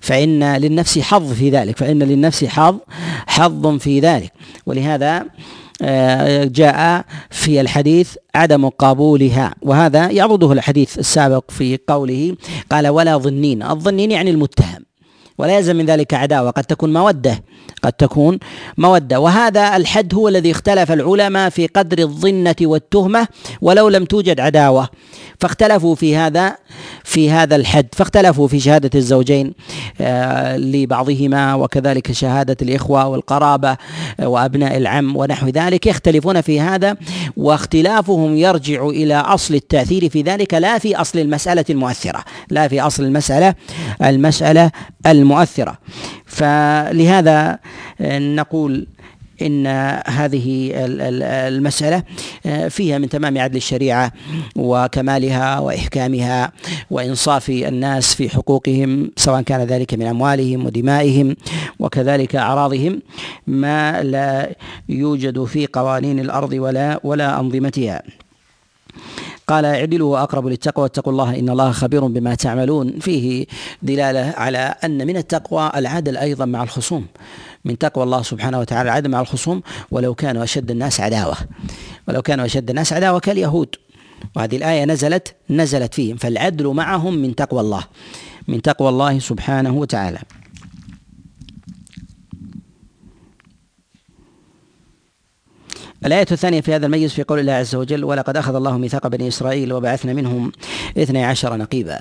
فإن 0.00 0.56
للنفس 0.56 0.98
حظ 0.98 1.32
في 1.32 1.50
ذلك 1.50 1.76
فإن 1.76 2.02
للنفس 2.02 2.44
حظ 2.44 2.78
حظ 3.26 3.78
في 3.78 4.00
ذلك. 4.00 4.32
ولهذا 4.66 5.26
جاء 6.44 7.04
في 7.30 7.60
الحديث 7.60 8.14
عدم 8.34 8.68
قبولها 8.68 9.54
وهذا 9.62 10.10
يعضده 10.10 10.52
الحديث 10.52 10.98
السابق 10.98 11.50
في 11.50 11.78
قوله 11.86 12.36
قال 12.70 12.88
ولا 12.88 13.16
ظنين 13.16 13.62
الظنين 13.62 14.10
يعني 14.10 14.30
المتهم. 14.30 14.89
ولا 15.40 15.56
يلزم 15.56 15.76
من 15.76 15.86
ذلك 15.86 16.14
عداوة 16.14 16.50
قد 16.50 16.64
تكون 16.64 16.92
مودة 16.92 17.42
قد 17.82 17.92
تكون 17.92 18.38
مودة. 18.78 19.20
وهذا 19.20 19.76
الحد 19.76 20.14
هو 20.14 20.28
الذي 20.28 20.50
اختلف 20.50 20.92
العلماء 20.92 21.50
في 21.50 21.66
قدر 21.66 21.98
الظنة 21.98 22.56
والتهمة 22.62 23.28
ولو 23.60 23.88
لم 23.88 24.04
توجد 24.04 24.40
عداوة. 24.40 24.88
فاختلفوا 25.38 25.94
في 25.94 26.16
هذا 26.16 26.56
في 27.04 27.30
هذا 27.30 27.56
الحد. 27.56 27.86
فاختلفوا 27.92 28.48
في 28.48 28.60
شهادة 28.60 28.90
الزوجين 28.94 29.54
آه، 30.00 30.56
لبعضهما 30.56 31.54
وكذلك 31.54 32.12
شهادة 32.12 32.56
الإخوة 32.62 33.06
والقرابة 33.06 33.76
آه، 34.20 34.28
وأبناء 34.28 34.76
العم 34.76 35.16
ونحو 35.16 35.48
ذلك. 35.48 35.86
يختلفون 35.86 36.40
في 36.40 36.60
هذا 36.60 36.96
واختلافهم 37.36 38.36
يرجع 38.36 38.86
إلى 38.86 39.14
أصل 39.14 39.54
التأثير 39.54 40.08
في 40.08 40.22
ذلك 40.22 40.54
لا 40.54 40.78
في 40.78 40.96
أصل 40.96 41.18
المسألة 41.18 41.64
المؤثرة 41.70 42.24
لا 42.50 42.68
في 42.68 42.80
أصل 42.80 43.04
المسألة 43.04 43.54
المسألة 44.02 44.70
المؤثرة. 45.06 45.29
فلهذا 46.26 47.58
آه، 48.00 48.18
نقول 48.18 48.86
إن 49.42 49.66
هذه 50.06 50.72
المسألة 51.48 52.02
آه، 52.46 52.68
فيها 52.68 52.98
من 52.98 53.08
تمام 53.08 53.38
عدل 53.38 53.56
الشريعة 53.56 54.12
وكمالها 54.56 55.58
وإحكامها 55.58 56.52
وإنصاف 56.90 57.50
الناس 57.50 58.14
في 58.14 58.28
حقوقهم 58.28 59.10
سواء 59.16 59.42
كان 59.42 59.60
ذلك 59.60 59.94
من 59.94 60.06
أموالهم 60.06 60.66
ودمائهم 60.66 61.36
وكذلك 61.78 62.36
أعراضهم 62.36 63.02
ما 63.46 64.02
لا 64.02 64.56
يوجد 64.88 65.44
في 65.44 65.66
قوانين 65.66 66.20
الأرض 66.20 66.52
ولا 66.52 67.00
ولا 67.04 67.40
أنظمتها. 67.40 68.02
قال 69.50 69.64
اعدلوا 69.64 70.22
اقرب 70.22 70.46
للتقوى 70.46 70.82
واتقوا 70.82 71.12
الله 71.12 71.38
إن 71.38 71.48
الله 71.48 71.70
خبير 71.70 72.06
بما 72.06 72.34
تعملون. 72.34 72.98
فيه 72.98 73.46
دلالة 73.82 74.34
على 74.36 74.74
أن 74.84 75.06
من 75.06 75.16
التقوى 75.16 75.72
العدل 75.76 76.16
أيضا 76.16 76.44
مع 76.44 76.62
الخصوم. 76.62 77.06
من 77.64 77.78
تقوى 77.78 78.04
الله 78.04 78.22
سبحانه 78.22 78.60
وتعالى 78.60 78.90
العدل 78.90 79.10
مع 79.10 79.20
الخصوم 79.20 79.62
ولو 79.90 80.14
كانوا 80.14 80.44
أشد 80.44 80.70
الناس 80.70 81.00
عداوة. 81.00 81.36
ولو 82.08 82.22
كانوا 82.22 82.44
أشد 82.44 82.70
الناس 82.70 82.92
عداوة 82.92 83.20
كاليهود. 83.20 83.76
وهذه 84.36 84.56
الآية 84.56 84.84
نزلت 84.84 85.34
نزلت 85.50 85.94
فيهم. 85.94 86.16
فالعدل 86.16 86.66
معهم 86.66 87.14
من 87.14 87.34
تقوى 87.34 87.60
الله 87.60 87.84
من 88.48 88.62
تقوى 88.62 88.88
الله 88.88 89.18
سبحانه 89.18 89.74
وتعالى. 89.74 90.18
الآية 96.06 96.26
الثانية 96.32 96.60
في 96.60 96.74
هذا 96.74 96.86
المجلس 96.86 97.14
في 97.14 97.22
قول 97.22 97.38
الله 97.38 97.52
عز 97.52 97.74
وجل 97.74 98.04
ولقد 98.04 98.36
أخذ 98.36 98.54
الله 98.54 98.78
ميثاق 98.78 99.06
بني 99.06 99.28
إسرائيل 99.28 99.72
وبعثنا 99.72 100.12
منهم 100.12 100.52
اثني 100.98 101.24
عشر 101.24 101.56
نقيبا 101.56 101.98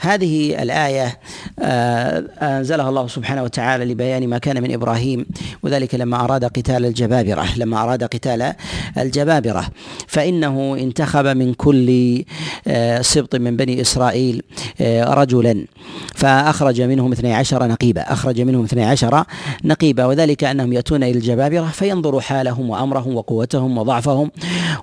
هذه 0.00 0.62
الآية 0.62 1.18
آه، 1.60 2.24
أنزلها 2.42 2.88
الله 2.88 3.06
سبحانه 3.06 3.42
وتعالى 3.42 3.84
لبيان 3.84 4.28
ما 4.28 4.38
كان 4.38 4.62
من 4.62 4.72
إبراهيم 4.72 5.26
وذلك 5.62 5.94
لما 5.94 6.24
أراد 6.24 6.44
قتال 6.44 6.86
الجبابرة 6.86 7.46
لما 7.56 7.82
أراد 7.82 8.04
قتال 8.04 8.52
الجبابرة. 8.98 9.66
فإنه 10.06 10.76
انتخب 10.80 11.26
من 11.26 11.54
كل 11.54 12.24
آه، 12.66 13.00
سبط 13.00 13.36
من 13.36 13.56
بني 13.56 13.80
إسرائيل 13.80 14.42
آه، 14.80 15.14
رجلا. 15.14 15.66
فأخرج 16.14 16.82
منهم 16.82 17.12
اثني 17.12 17.34
عشر 17.34 17.66
نقيبا 17.66 18.12
أخرج 18.12 18.40
منهم 18.40 18.64
اثني 18.64 18.84
عشر 18.84 19.24
نقيبا 19.64 20.04
وذلك 20.04 20.44
أنهم 20.44 20.72
يأتون 20.72 21.02
إلى 21.02 21.18
الجبابرة 21.18 21.66
فينظروا 21.66 22.20
حالهم 22.20 22.70
وأمرهم 22.70 23.16
وقوتهم 23.16 23.39
قوتهم 23.40 23.78
وضعفهم 23.78 24.30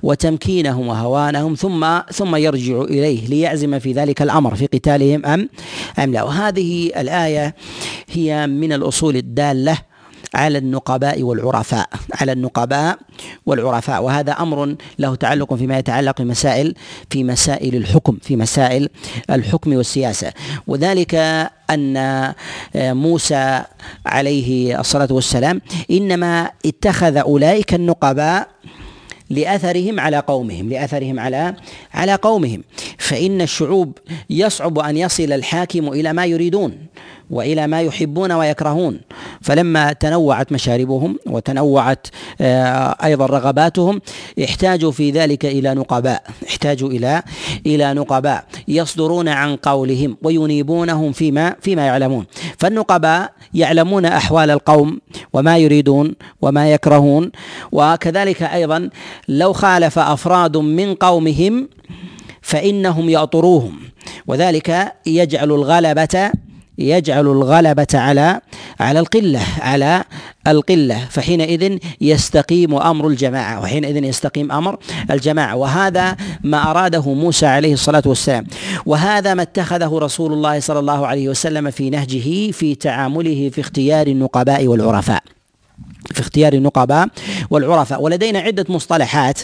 وتمكينهم 0.04 0.88
وهوانهم 0.88 1.56
ثم 1.56 2.00
ثم 2.12 2.36
يرجع 2.36 2.82
إليه 2.82 3.28
ليعزم 3.28 3.80
في 3.80 3.92
ذلك 3.94 4.22
الأمر 4.22 4.56
في 4.56 4.66
قتالهم 4.66 5.26
ام 5.26 5.50
أم 6.00 6.14
لا. 6.14 6.24
وهذه 6.24 6.92
الآية 6.98 7.56
هي 8.12 8.48
من 8.48 8.74
الأصول 8.74 9.16
الدالة 9.16 9.78
على 10.34 10.58
النقباء 10.58 11.24
والعرفاء 11.24 11.90
على 12.14 12.32
النقباء 12.32 13.00
والعرفاء. 13.46 14.04
وهذا 14.04 14.32
أمر 14.32 14.76
له 15.00 15.16
تعلق 15.16 15.54
فيما 15.54 15.78
يتعلق 15.78 16.22
بمسائل 16.22 16.74
في 17.10 17.24
مسائل 17.24 17.76
الحكم 17.76 18.18
في 18.22 18.36
مسائل 18.36 18.90
الحكم 19.30 19.74
والسياسة. 19.74 20.34
وذلك 20.68 21.16
أن 21.70 22.34
موسى 22.76 23.64
عليه 24.06 24.80
الصلاة 24.80 25.08
والسلام 25.12 25.62
إنما 25.92 26.52
اتخذ 26.66 27.18
أولئك 27.18 27.74
النقباء 27.74 28.48
لأثرهم 29.30 30.00
على 30.00 30.20
قومهم 30.20 30.70
لأثرهم 30.70 31.20
على 31.20 31.56
على 31.94 32.16
قومهم. 32.16 32.64
فإن 32.98 33.42
الشعوب 33.42 33.98
يصعب 34.30 34.80
أن 34.80 34.98
يصل 34.98 35.32
الحاكم 35.32 35.88
إلى 35.88 36.14
ما 36.14 36.26
يريدون. 36.26 36.78
وإلى 37.30 37.68
ما 37.68 37.82
يحبون 37.82 38.32
ويكرهون. 38.32 39.00
فلما 39.42 39.94
تنوعت 39.94 40.52
مشاربهم 40.52 41.20
وتنوعت 41.26 42.08
آه، 42.42 42.96
أيضا 43.04 43.26
رغباتهم 43.26 44.02
احتاجوا 44.44 44.92
في 44.92 45.12
ذلك 45.12 45.46
إلى 45.46 45.74
نقباء. 45.74 46.24
احتاجوا 46.48 46.90
إلى 46.90 47.24
إلى 47.66 47.94
نقباء. 47.94 48.46
يصدرون 48.68 49.28
عن 49.28 49.56
قولهم 49.56 50.18
وينيبونهم 50.24 51.12
فيما 51.12 51.56
فيما 51.62 51.86
يعلمون. 51.86 52.26
فالنقباء 52.58 53.32
يعلمون 53.54 54.06
أحوال 54.06 54.52
القوم 54.52 55.00
وما 55.34 55.58
يريدون 55.58 56.16
وما 56.42 56.72
يكرهون. 56.72 57.32
وكذلك 57.72 58.44
أيضا 58.44 58.90
لو 59.28 59.54
خالف 59.54 60.00
أفراد 60.00 60.58
من 60.58 60.96
قومهم 60.96 61.70
فإنهم 62.42 63.10
يأطروهم. 63.10 63.80
وذلك 64.28 64.94
يجعل 65.06 65.52
الغلبة 65.52 66.32
يجعل 66.78 67.28
الغلبة 67.28 67.88
على 67.94 68.42
على 68.80 69.00
القلة 69.00 69.42
على 69.60 70.04
القلة. 70.48 71.08
فحينئذ 71.10 71.78
يستقيم 72.02 72.76
أمر 72.76 73.08
الجماعة 73.08 73.62
وحينئذ 73.62 74.04
يستقيم 74.04 74.52
أمر 74.52 74.78
الجماعة. 75.12 75.56
وهذا 75.56 76.16
ما 76.44 76.72
أراده 76.72 77.14
موسى 77.14 77.46
عليه 77.46 77.74
الصلاة 77.74 78.04
والسلام. 78.06 78.46
وهذا 78.86 79.34
ما 79.34 79.42
اتخذه 79.42 79.98
رسول 79.98 80.34
الله 80.34 80.60
صلى 80.60 80.80
الله 80.80 81.08
عليه 81.08 81.30
وسلم 81.30 81.72
في 81.72 81.90
نهجه 81.90 82.52
في 82.52 82.76
تعامله 82.76 83.50
في 83.50 83.62
اختيار 83.62 84.08
النقباء 84.08 84.68
والعرفاء. 84.68 85.24
في 86.14 86.20
اختيار 86.20 86.54
النقباء 86.54 87.08
والعرفاء 87.50 88.02
ولدينا 88.02 88.40
عدة 88.40 88.66
مصطلحات 88.70 89.40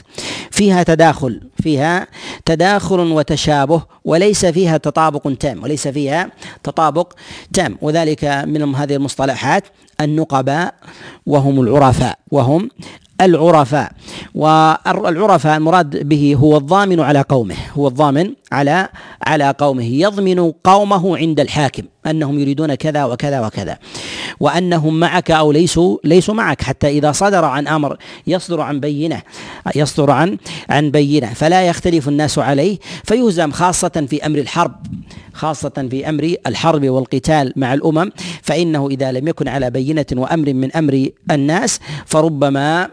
فيها 0.52 0.84
تداخل 0.84 1.42
فيها 1.64 2.08
تداخل 2.46 3.00
وتشابه 3.00 3.82
وليس 4.06 4.46
فيها 4.46 4.78
تطابق 4.78 5.34
تام 5.40 5.64
وليس 5.64 5.88
فيها 5.88 6.32
تطابق 6.64 7.14
تام. 7.54 7.78
وذلك 7.82 8.24
من 8.26 8.76
هذه 8.76 8.96
المصطلحات 8.96 9.64
النقباء 10.02 10.74
وهم 11.26 11.62
العرفاء 11.62 12.20
وهم 12.32 12.70
العرفاء. 13.22 13.92
والعرفاء 14.36 15.58
المراد 15.58 16.08
به 16.08 16.36
هو 16.40 16.58
الضامن 16.58 17.00
على 17.00 17.22
قومه 17.22 17.56
هو 17.74 17.88
الضامن 17.88 18.34
على 18.54 18.90
على 19.22 19.56
قومه. 19.58 19.84
يضمن 19.84 20.52
قومه 20.64 21.18
عند 21.18 21.40
الحاكم 21.40 21.84
أنهم 22.08 22.40
يريدون 22.40 22.76
كذا 22.76 23.06
وكذا 23.06 23.46
وكذا 23.46 23.78
وأنهم 24.40 25.00
معك 25.00 25.32
أو 25.32 25.52
ليسوا 25.52 25.98
ليسوا 26.04 26.34
معك 26.34 26.62
حتى 26.62 26.88
إذا 26.88 27.12
صدر 27.12 27.46
عن 27.46 27.68
أمر 27.68 27.98
يصدر 28.28 28.62
عن 28.62 28.80
بينة 28.80 29.22
يصدر 29.76 30.12
عن 30.12 30.38
عن 30.70 30.92
بينة. 30.92 31.34
فلا 31.34 31.68
يختلف 31.68 32.08
الناس 32.08 32.40
عليه 32.40 32.78
فيهزم 33.04 33.52
خاصة 33.52 34.06
في 34.10 34.26
أمر 34.26 34.40
الحرب 34.40 34.76
خاصة 35.34 35.88
في 35.92 36.10
أمر 36.10 36.36
الحرب 36.48 36.90
والقتال 36.90 37.54
مع 37.56 37.74
الأمم. 37.74 38.12
فإنه 38.42 38.88
إذا 38.88 39.12
لم 39.12 39.28
يكن 39.28 39.48
على 39.48 39.70
بينة 39.70 40.06
وأمر 40.12 40.54
من 40.54 40.72
أمر 40.72 41.10
الناس 41.32 41.80
فربما 42.06 42.90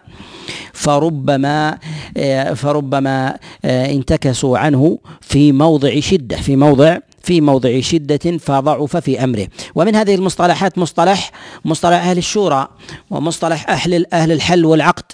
فربما 0.72 1.78
آه، 2.16 2.54
فربما 2.54 3.36
آه، 3.64 3.92
انتكسوا 3.92 4.58
عنه 4.58 4.98
في 5.20 5.52
موضع 5.52 6.00
شدة 6.00 6.36
في 6.36 6.56
موضع 6.56 6.98
في 7.22 7.40
موضع 7.40 7.80
شدة 7.80 8.38
فضعف 8.38 8.96
في 8.96 9.24
أمره. 9.24 9.46
ومن 9.74 9.96
هذه 9.96 10.14
المصطلحات 10.14 10.78
مصطلح 10.78 11.32
مصطلح 11.64 11.96
أهل 11.96 12.18
الشورى 12.18 12.68
ومصطلح 13.10 13.70
أهل 13.70 14.06
أهل 14.12 14.32
الحل 14.32 14.64
والعقد. 14.64 15.04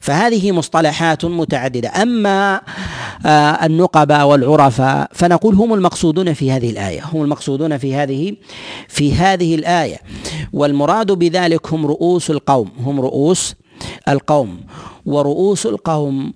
فهذه 0.00 0.52
مصطلحات 0.52 1.24
متعددة. 1.24 1.88
أما 2.02 2.60
آه، 3.26 3.66
النقباء 3.66 4.26
والعرفاء 4.26 5.10
فنقول 5.14 5.54
هم 5.54 5.74
المقصودون 5.74 6.32
في 6.32 6.52
هذه 6.52 6.70
الآية 6.70 7.04
هم 7.12 7.22
المقصودون 7.22 7.78
في 7.78 7.94
هذه 7.94 8.36
في 8.88 9.14
هذه 9.14 9.54
الآية. 9.54 9.96
والمراد 10.52 11.12
بذلك 11.12 11.72
هم 11.72 11.86
رؤوس 11.86 12.30
القوم 12.30 12.70
هم 12.84 13.00
رؤوس 13.00 13.54
القوم 14.08 14.60
ورؤوس 15.06 15.66
القوم 15.66 16.32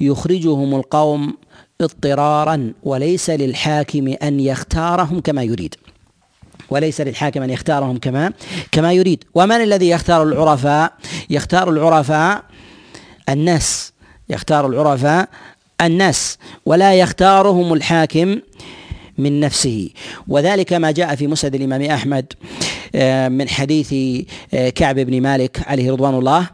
يخرجهم 0.00 0.74
القوم 0.74 1.34
اضطرارا 1.80 2.72
وليس 2.82 3.30
للحاكم 3.30 4.14
أن 4.22 4.40
يختارهم 4.40 5.20
كما 5.20 5.42
يريد. 5.42 5.74
وليس 6.70 7.00
للحاكم 7.00 7.42
أن 7.42 7.50
يختارهم 7.50 7.98
كما 7.98 8.32
كما 8.72 8.92
يريد. 8.92 9.24
ومن 9.34 9.56
الذي 9.56 9.88
يختار 9.88 10.22
العرفاء؟ 10.22 10.92
يختار 11.30 11.70
العرفاء 11.70 12.42
الناس. 13.28 13.92
يختار 14.28 14.66
العرفاء 14.66 15.28
الناس. 15.80 16.38
ولا 16.66 16.94
يختارهم 16.94 17.72
الحاكم 17.72 18.38
من 19.20 19.40
نفسه. 19.40 19.90
وذلك 20.28 20.72
ما 20.72 20.90
جاء 20.90 21.14
في 21.14 21.26
مسند 21.26 21.54
الإمام 21.54 21.82
أحمد 21.82 22.32
آه، 22.94 23.28
من 23.28 23.48
حديث 23.48 23.94
آه، 24.54 24.68
كعب 24.68 24.98
بن 24.98 25.20
مالك 25.20 25.68
عليه 25.68 25.92
رضوان 25.92 26.14
الله 26.14 26.46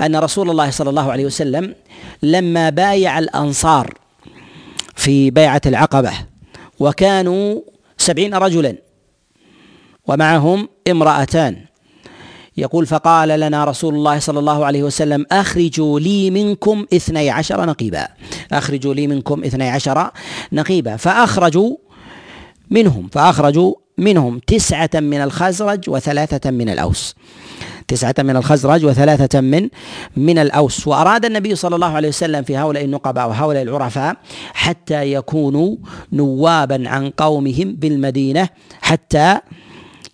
أن 0.00 0.16
رسول 0.16 0.50
الله 0.50 0.70
صلى 0.70 0.90
الله 0.90 1.12
عليه 1.12 1.24
وسلم 1.24 1.74
لما 2.22 2.70
بايع 2.70 3.18
الأنصار 3.18 3.94
في 4.94 5.30
بيعة 5.30 5.60
العقبة 5.66 6.12
وكانوا 6.80 7.60
سبعين 7.98 8.34
رجلا 8.34 8.76
ومعهم 10.06 10.68
امرأتان. 10.90 11.56
يقول 12.56 12.86
فقال 12.86 13.28
لنا 13.40 13.64
رسول 13.64 13.94
الله 13.94 14.18
صلى 14.18 14.38
الله 14.38 14.64
عليه 14.64 14.82
وسلم 14.82 15.26
أخرجوا 15.32 16.00
لي 16.00 16.30
منكم 16.30 16.86
اثني 16.94 17.30
عشر 17.30 17.66
نقيبا. 17.66 18.08
أخرجوا 18.52 18.94
لي 18.94 19.06
منكم 19.06 19.44
اثني 19.44 19.70
عشر 19.70 20.10
نقيبا. 20.52 20.96
فأخرجوا 20.96 21.76
منهم 22.72 23.08
فأخرجوا 23.12 23.74
منهم 23.98 24.38
تسعة 24.38 24.90
من 24.94 25.20
الخزرج 25.20 25.90
وثلاثة 25.90 26.50
من 26.50 26.68
الأوس. 26.68 27.14
تسعة 27.88 28.14
من 28.18 28.36
الخزرج 28.36 28.84
وثلاثة 28.84 29.40
من 29.40 29.68
من 30.16 30.38
الأوس. 30.38 30.86
وأراد 30.88 31.24
النبي 31.24 31.54
صلى 31.54 31.74
الله 31.74 31.92
عليه 31.96 32.08
وسلم 32.08 32.42
في 32.42 32.56
هؤلاء 32.56 32.84
النقباء 32.84 33.28
وهؤلاء 33.28 33.62
العرفاء 33.62 34.16
حتى 34.54 35.12
يكونوا 35.12 35.76
نوابا 36.12 36.88
عن 36.88 37.10
قومهم 37.10 37.74
بالمدينة 37.74 38.48
حتى 38.82 39.38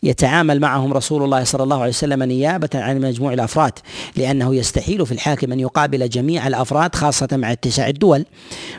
يتعامل 0.02 0.60
معهم 0.60 0.92
رسول 0.92 1.24
الله 1.24 1.44
صلى 1.44 1.62
الله 1.62 1.76
عليه 1.76 1.88
وسلم 1.88 2.22
نيابة 2.22 2.68
عن 2.74 3.00
مجموع 3.00 3.32
الأفراد 3.32 3.72
لأنه 4.16 4.54
يستحيل 4.54 5.06
في 5.06 5.12
الحاكم 5.12 5.52
أن 5.52 5.60
يقابل 5.60 6.08
جميع 6.08 6.46
الأفراد 6.46 6.94
خاصة 6.94 7.28
مع 7.32 7.52
اتساع 7.52 7.88
الدول 7.88 8.24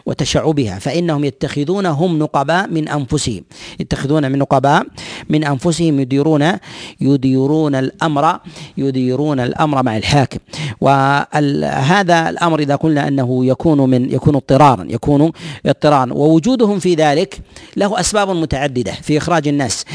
وتشعبها 0.05 0.79
فإنهم 0.79 1.23
يتخذون 1.23 1.85
هم 1.85 2.19
نقباء 2.19 2.67
من 2.67 2.87
أنفسهم 2.87 3.43
يتخذون 3.79 4.31
من 4.31 4.39
نقباء 4.39 4.85
من 5.29 5.43
أنفسهم 5.43 5.99
يديرون 5.99 6.51
يديرون 7.01 7.75
الأمر 7.75 8.39
يديرون 8.77 9.39
الأمر 9.39 9.83
مع 9.83 9.97
الحاكم. 9.97 10.39
وهذا 10.81 12.29
الأمر 12.29 12.59
إذا 12.59 12.75
قلنا 12.75 13.07
أنه 13.07 13.45
يكون 13.45 13.89
من 13.89 14.11
يكون 14.11 14.35
اضطرارا 14.35 14.87
يكون 14.89 15.31
اضطرارا 15.65 16.13
ووجودهم 16.13 16.79
في 16.79 16.95
ذلك 16.95 17.41
له 17.77 17.99
أسباب 17.99 18.29
متعددة 18.29 18.91
في 18.91 19.17
إخراج 19.17 19.47
الناس. 19.47 19.85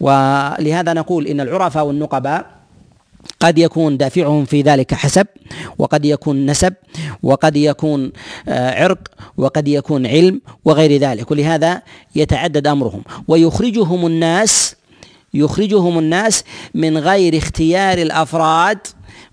ولهذا 0.00 0.73
ولهذا 0.74 0.92
نقول 0.92 1.26
إن 1.26 1.40
العرفاء 1.40 1.86
والنقباء 1.86 2.46
قد 3.40 3.58
يكون 3.58 3.96
دافعهم 3.96 4.44
في 4.44 4.62
ذلك 4.62 4.94
حسب 4.94 5.26
وقد 5.78 6.04
يكون 6.04 6.46
نسب 6.46 6.74
وقد 7.22 7.56
يكون 7.56 8.12
آه، 8.48 8.82
عرق 8.82 8.98
وقد 9.36 9.68
يكون 9.68 10.06
علم 10.06 10.40
وغير 10.64 11.00
ذلك. 11.00 11.30
ولهذا 11.30 11.82
يتعدد 12.16 12.66
أمرهم. 12.66 13.02
ويخرجهم 13.28 14.06
الناس 14.06 14.76
يخرجهم 15.34 15.98
الناس 15.98 16.44
من 16.74 16.98
غير 16.98 17.38
اختيار 17.38 17.98
الأفراد 17.98 18.78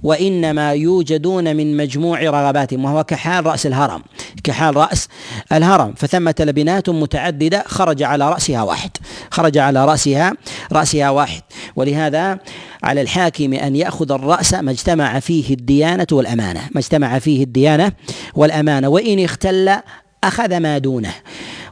وإنما 0.04 0.74
يوجدون 0.74 1.56
من 1.56 1.78
مجموع 1.78 2.22
رغباتهم 2.22 2.86
وهو 2.86 3.04
كحال 3.04 3.46
رأس 3.46 3.66
الهرم 3.66 4.04
كحال 4.44 4.78
رأس 4.78 5.08
الهرم. 5.52 5.94
فثمة 5.98 6.36
لبنات 6.40 6.90
متعددة 6.90 7.64
خرج 7.68 8.04
على 8.04 8.30
رأسها 8.30 8.64
واحد 8.64 8.92
خرج 9.32 9.58
على 9.58 9.86
رأسها 9.86 10.34
رأسها 10.72 11.10
واحد. 11.10 11.42
ولهذا 11.76 12.40
على 12.84 13.02
الحاكم 13.02 13.54
أن 13.54 13.76
يأخذ 13.76 14.12
الرأس 14.12 14.54
ما 14.54 14.72
اجتمع 14.72 15.20
فيه 15.20 15.54
الديانة 15.54 16.08
والأمانة 16.12 16.62
ما 16.72 16.80
اجتمع 16.80 17.20
فيه 17.20 17.44
الديانة 17.44 17.92
والأمانة. 18.36 18.88
وإن 18.90 19.24
اختل 19.24 19.78
أخذ 20.24 20.58
ما 20.58 20.78
دونه. 20.78 21.14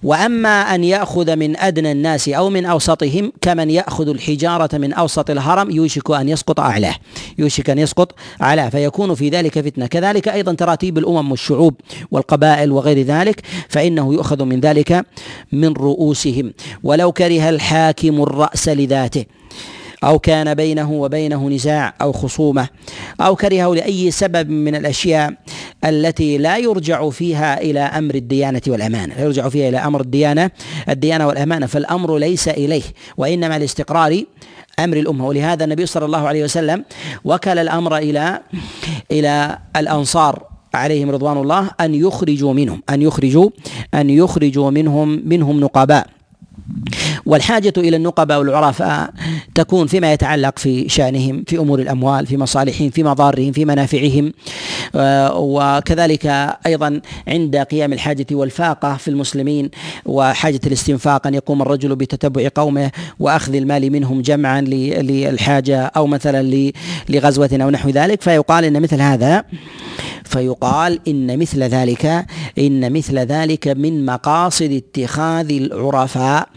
وأما 0.04 0.76
أن 0.76 0.84
يأخذ 0.84 1.36
من 1.36 1.58
أدنى 1.58 1.92
الناس 1.92 2.30
أو 2.30 2.50
من 2.50 2.66
أوسطهم 2.66 3.32
كمن 3.42 3.70
يأخذ 3.70 4.10
الحجارة 4.10 4.78
من 4.78 4.94
أوسط 4.94 5.30
الهرم 5.30 5.72
يوشك 5.72 6.12
أن 6.12 6.30
يسقط 6.30 6.60
أعلاه. 6.60 6.96
يوشك 7.38 7.70
أن 7.70 7.80
يسقط 7.80 8.16
أعلاه. 8.42 8.70
فيكون 8.70 9.16
في 9.16 9.30
ذلك 9.30 9.60
فتنة. 9.60 9.88
كذلك 9.88 10.28
أيضا 10.28 10.54
تراتيب 10.54 10.98
الأمم 10.98 11.32
والشعوب 11.32 11.74
والقبائل 12.12 12.72
وغير 12.72 13.02
ذلك 13.02 13.42
فإنه 13.70 14.14
يؤخذ 14.14 14.44
من 14.44 14.60
ذلك 14.60 15.06
من 15.52 15.74
رؤوسهم. 15.74 16.54
ولو 16.84 17.12
كره 17.12 17.50
الحاكم 17.50 18.22
الرأس 18.22 18.70
لذاته. 18.70 19.39
أو 20.04 20.20
كان 20.20 20.54
بينه 20.54 20.92
وبينه 20.92 21.50
نزاع 21.50 21.94
أو 22.02 22.12
خصومة 22.12 22.68
أو 23.22 23.36
كرهه 23.36 23.76
لأي 23.76 24.12
سبب 24.12 24.50
من 24.50 24.76
الأشياء 24.76 25.34
التي 25.86 26.38
لا 26.38 26.58
يرجع 26.58 27.10
فيها 27.10 27.62
إلى 27.62 27.80
أمر 27.80 28.16
الديانة 28.16 28.62
والأمانة. 28.68 29.16
لا 29.16 29.24
يرجع 29.24 29.50
فيها 29.50 29.70
إلى 29.70 29.78
أمر 29.78 30.02
الديانة 30.02 30.52
الديانة 30.90 31.28
والأمانة 31.28 31.66
فالأمر 31.66 32.18
ليس 32.18 32.48
إليه 32.48 32.84
وإنما 33.18 33.60
لاستقرار 33.60 34.24
أمر 34.80 34.98
الأمة. 34.98 35.28
ولهذا 35.28 35.64
النبي 35.64 35.86
صلى 35.86 36.06
الله 36.06 36.28
عليه 36.28 36.44
وسلم 36.44 36.86
وكل 37.26 37.60
الأمر 37.60 37.98
إلى 37.98 38.42
إلى 39.12 39.58
الأنصار 39.76 40.44
عليهم 40.74 41.10
رضوان 41.10 41.38
الله 41.38 41.70
أن 41.82 41.96
يخرجوا 41.96 42.54
منهم 42.54 42.84
أن 42.90 43.02
يخرجوا 43.02 43.50
أن 43.94 44.10
يخرجوا 44.10 44.70
منهم 44.72 45.22
منهم 45.26 45.60
نقباء. 45.60 46.08
والحاجة 47.30 47.74
إلى 47.78 47.98
النقباء 47.98 48.40
والعرفاء 48.40 49.10
تكون 49.56 49.88
فيما 49.88 50.14
يتعلق 50.14 50.60
في 50.60 50.90
شأنهم 50.90 51.44
في 51.48 51.58
أمور 51.58 51.80
الأموال 51.80 52.28
في 52.28 52.38
مصالحهم 52.38 52.90
في 52.90 53.04
مضارهم 53.04 53.52
في 53.52 53.66
منافعهم. 53.66 54.34
آه، 54.96 55.38
وكذلك 55.40 56.26
أيضا 56.66 57.02
عند 57.28 57.58
قيام 57.58 57.94
الحاجة 57.94 58.26
والفاقة 58.32 58.98
في 58.98 59.08
المسلمين 59.08 59.70
وحاجة 60.06 60.60
الاستنفاق 60.66 61.28
أن 61.28 61.34
يقوم 61.34 61.62
الرجل 61.62 61.96
بتتبع 61.96 62.48
قومه 62.56 62.92
وأخذ 63.20 63.56
المال 63.56 63.92
منهم 63.92 64.22
جمعا 64.22 64.62
للحاجة 64.62 65.80
أو 65.80 66.08
مثلا 66.08 66.72
لغزوة 67.10 67.50
أو 67.62 67.70
نحو 67.70 67.90
ذلك. 67.90 68.22
فيقال 68.22 68.66
إن 68.66 68.82
مثل 68.82 69.02
هذا 69.02 69.44
فيقال 70.30 71.00
إن 71.08 71.40
مثل 71.40 71.64
ذلك 71.64 72.26
إن 72.60 72.94
مثل 72.94 73.20
ذلك 73.20 73.68
من 73.68 74.06
مقاصد 74.06 74.72
اتخاذ 74.72 75.52
العرفاء 75.52 76.48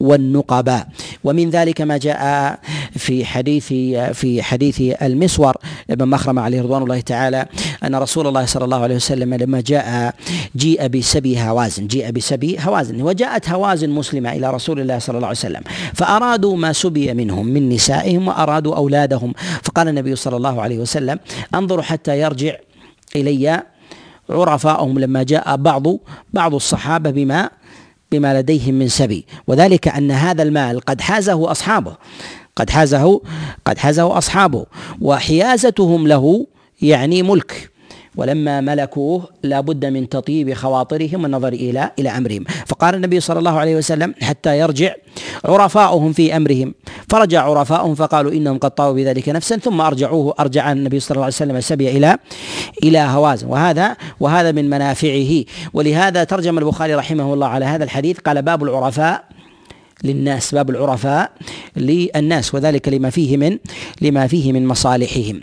والنقباء. 0.00 0.88
ومن 1.24 1.50
ذلك 1.50 1.80
ما 1.80 1.96
جاء 1.96 2.58
في 2.96 3.24
حديث 3.24 3.66
في 4.12 4.42
حديث 4.42 4.80
المسور 5.02 5.54
ابن 5.90 6.08
مخرمة 6.08 6.42
عليه 6.42 6.62
رضوان 6.62 6.82
الله 6.82 7.00
تعالى 7.00 7.46
أن 7.84 7.94
رسول 7.94 8.26
الله 8.26 8.46
صلى 8.46 8.64
الله 8.64 8.80
عليه 8.80 8.96
وسلم 8.96 9.34
لما 9.34 9.60
جاء 9.60 10.14
جيء 10.56 10.86
بسبي 10.86 11.40
هوازن 11.40 11.86
جيء 11.86 12.10
بسبي 12.10 12.56
هوازن. 12.60 13.02
وجاءت 13.02 13.48
هوازن 13.48 13.90
مسلمة 13.90 14.32
إلى 14.32 14.50
رسول 14.50 14.80
الله 14.80 14.98
صلى 14.98 15.16
الله 15.16 15.28
عليه 15.28 15.38
وسلم 15.38 15.62
فأرادوا 15.94 16.56
ما 16.56 16.72
سبي 16.72 17.14
منهم 17.14 17.46
من 17.46 17.68
نسائهم 17.68 18.28
وأرادوا 18.28 18.76
أولادهم. 18.76 19.32
فقال 19.62 19.88
النبي 19.88 20.16
صلى 20.16 20.36
الله 20.36 20.62
عليه 20.62 20.78
وسلم 20.78 21.18
انظروا 21.54 21.82
حتى 21.82 22.20
يرجع 22.20 22.54
إلي 23.20 23.62
عرفاءهم 24.30 24.98
لما 24.98 25.22
جاء 25.22 25.56
بعض 25.56 25.82
بعض 26.32 26.54
الصحابة 26.54 27.10
بما 27.10 27.50
بما 28.12 28.40
لديهم 28.40 28.74
من 28.74 28.88
سبي. 28.88 29.26
وذلك 29.46 29.88
أن 29.88 30.10
هذا 30.10 30.42
المال 30.42 30.80
قد 30.80 31.00
حازه 31.00 31.50
أصحابه 31.50 31.96
قد 32.56 32.70
حازه 32.70 33.20
قد 33.64 33.78
حازه 33.78 34.18
أصحابه. 34.18 34.66
وحيازتهم 35.00 36.06
له 36.08 36.46
يعني 36.82 37.22
ملك. 37.22 37.70
ولما 38.16 38.60
ملكوه 38.60 39.28
لا 39.42 39.60
بد 39.60 39.84
من 39.84 40.08
تطيب 40.08 40.54
خواطرهم 40.54 41.22
والنظر 41.22 41.52
إلى 41.52 41.90
إلى 41.98 42.08
أمرهم. 42.08 42.44
فقال 42.66 42.94
النبي 42.94 43.20
صلى 43.20 43.38
الله 43.38 43.58
عليه 43.58 43.76
وسلم 43.76 44.14
حتى 44.22 44.58
يرجع 44.58 44.94
عرفاؤهم 45.44 46.12
في 46.12 46.36
أمرهم. 46.36 46.74
فرجع 47.08 47.42
عرفاؤهم 47.42 47.94
فقالوا 47.94 48.32
إنهم 48.32 48.58
قد 48.58 48.70
طاووا 48.70 48.94
بذلك 48.94 49.28
نفسا 49.28 49.56
ثم 49.56 49.80
أرجعوه 49.80 50.34
أرجع 50.40 50.72
النبي 50.72 51.00
صلى 51.00 51.10
الله 51.10 51.24
عليه 51.24 51.34
وسلم 51.34 51.56
السبي 51.56 51.90
إلى 51.90 52.18
إلى 52.82 52.98
هوازن. 52.98 53.46
وهذا 53.46 53.96
وهذا 54.20 54.52
من 54.52 54.70
منافعه. 54.70 55.44
ولهذا 55.72 56.24
ترجم 56.24 56.58
البخاري 56.58 56.94
رحمه 56.94 57.34
الله 57.34 57.46
على 57.46 57.64
هذا 57.64 57.84
الحديث 57.84 58.18
قال 58.18 58.42
باب 58.42 58.62
العرفاء 58.64 59.24
للناس 60.04 60.54
باب 60.54 60.70
العرفاء 60.70 61.30
للناس 61.76 62.54
وذلك 62.54 62.88
لما 62.88 63.10
فيه 63.10 63.36
من 63.36 63.58
لما 64.00 64.26
فيه 64.26 64.52
من 64.52 64.66
مصالحهم. 64.66 65.40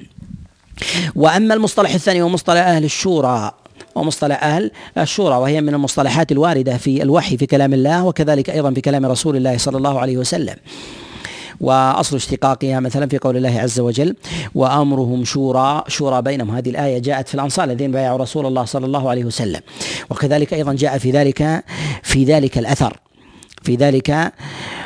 وأما 1.15 1.53
المصطلح 1.53 1.93
الثاني 1.93 2.21
ومصطلح 2.21 2.61
أهل 2.61 2.83
الشورى 2.83 3.51
ومصطلح 3.95 4.43
أهل 4.43 4.71
الشورى 4.97 5.35
وهي 5.35 5.61
من 5.61 5.73
المصطلحات 5.73 6.31
الواردة 6.31 6.77
في 6.77 7.03
الوحي 7.03 7.37
في 7.37 7.45
كلام 7.45 7.73
الله 7.73 8.05
وكذلك 8.05 8.49
أيضا 8.49 8.73
في 8.73 8.81
كلام 8.81 9.05
رسول 9.05 9.35
الله 9.35 9.57
صلى 9.57 9.77
الله 9.77 9.99
عليه 9.99 10.17
وسلم. 10.17 10.55
وأصل 11.61 12.15
اشتقاقها 12.15 12.79
مثلا 12.79 13.07
في 13.07 13.17
قول 13.17 13.37
الله 13.37 13.59
عز 13.59 13.79
وجل 13.79 14.15
وأمرهم 14.55 15.25
شورى 15.25 15.83
شورى 15.87 16.21
بينهم. 16.21 16.51
هذه 16.51 16.69
الآية 16.69 16.99
جاءت 16.99 17.27
في 17.27 17.35
الأنصار 17.35 17.65
الذين 17.65 17.91
بايعوا 17.91 18.17
رسول 18.17 18.45
الله 18.45 18.65
صلى 18.65 18.85
الله 18.85 19.09
عليه 19.09 19.25
وسلم. 19.25 19.61
وكذلك 20.09 20.53
أيضا 20.53 20.73
جاء 20.73 20.97
في 20.97 21.11
ذلك 21.11 21.63
في 22.03 22.23
ذلك 22.23 22.57
الأثر 22.57 22.97
في 23.61 23.75
ذلك 23.75 24.33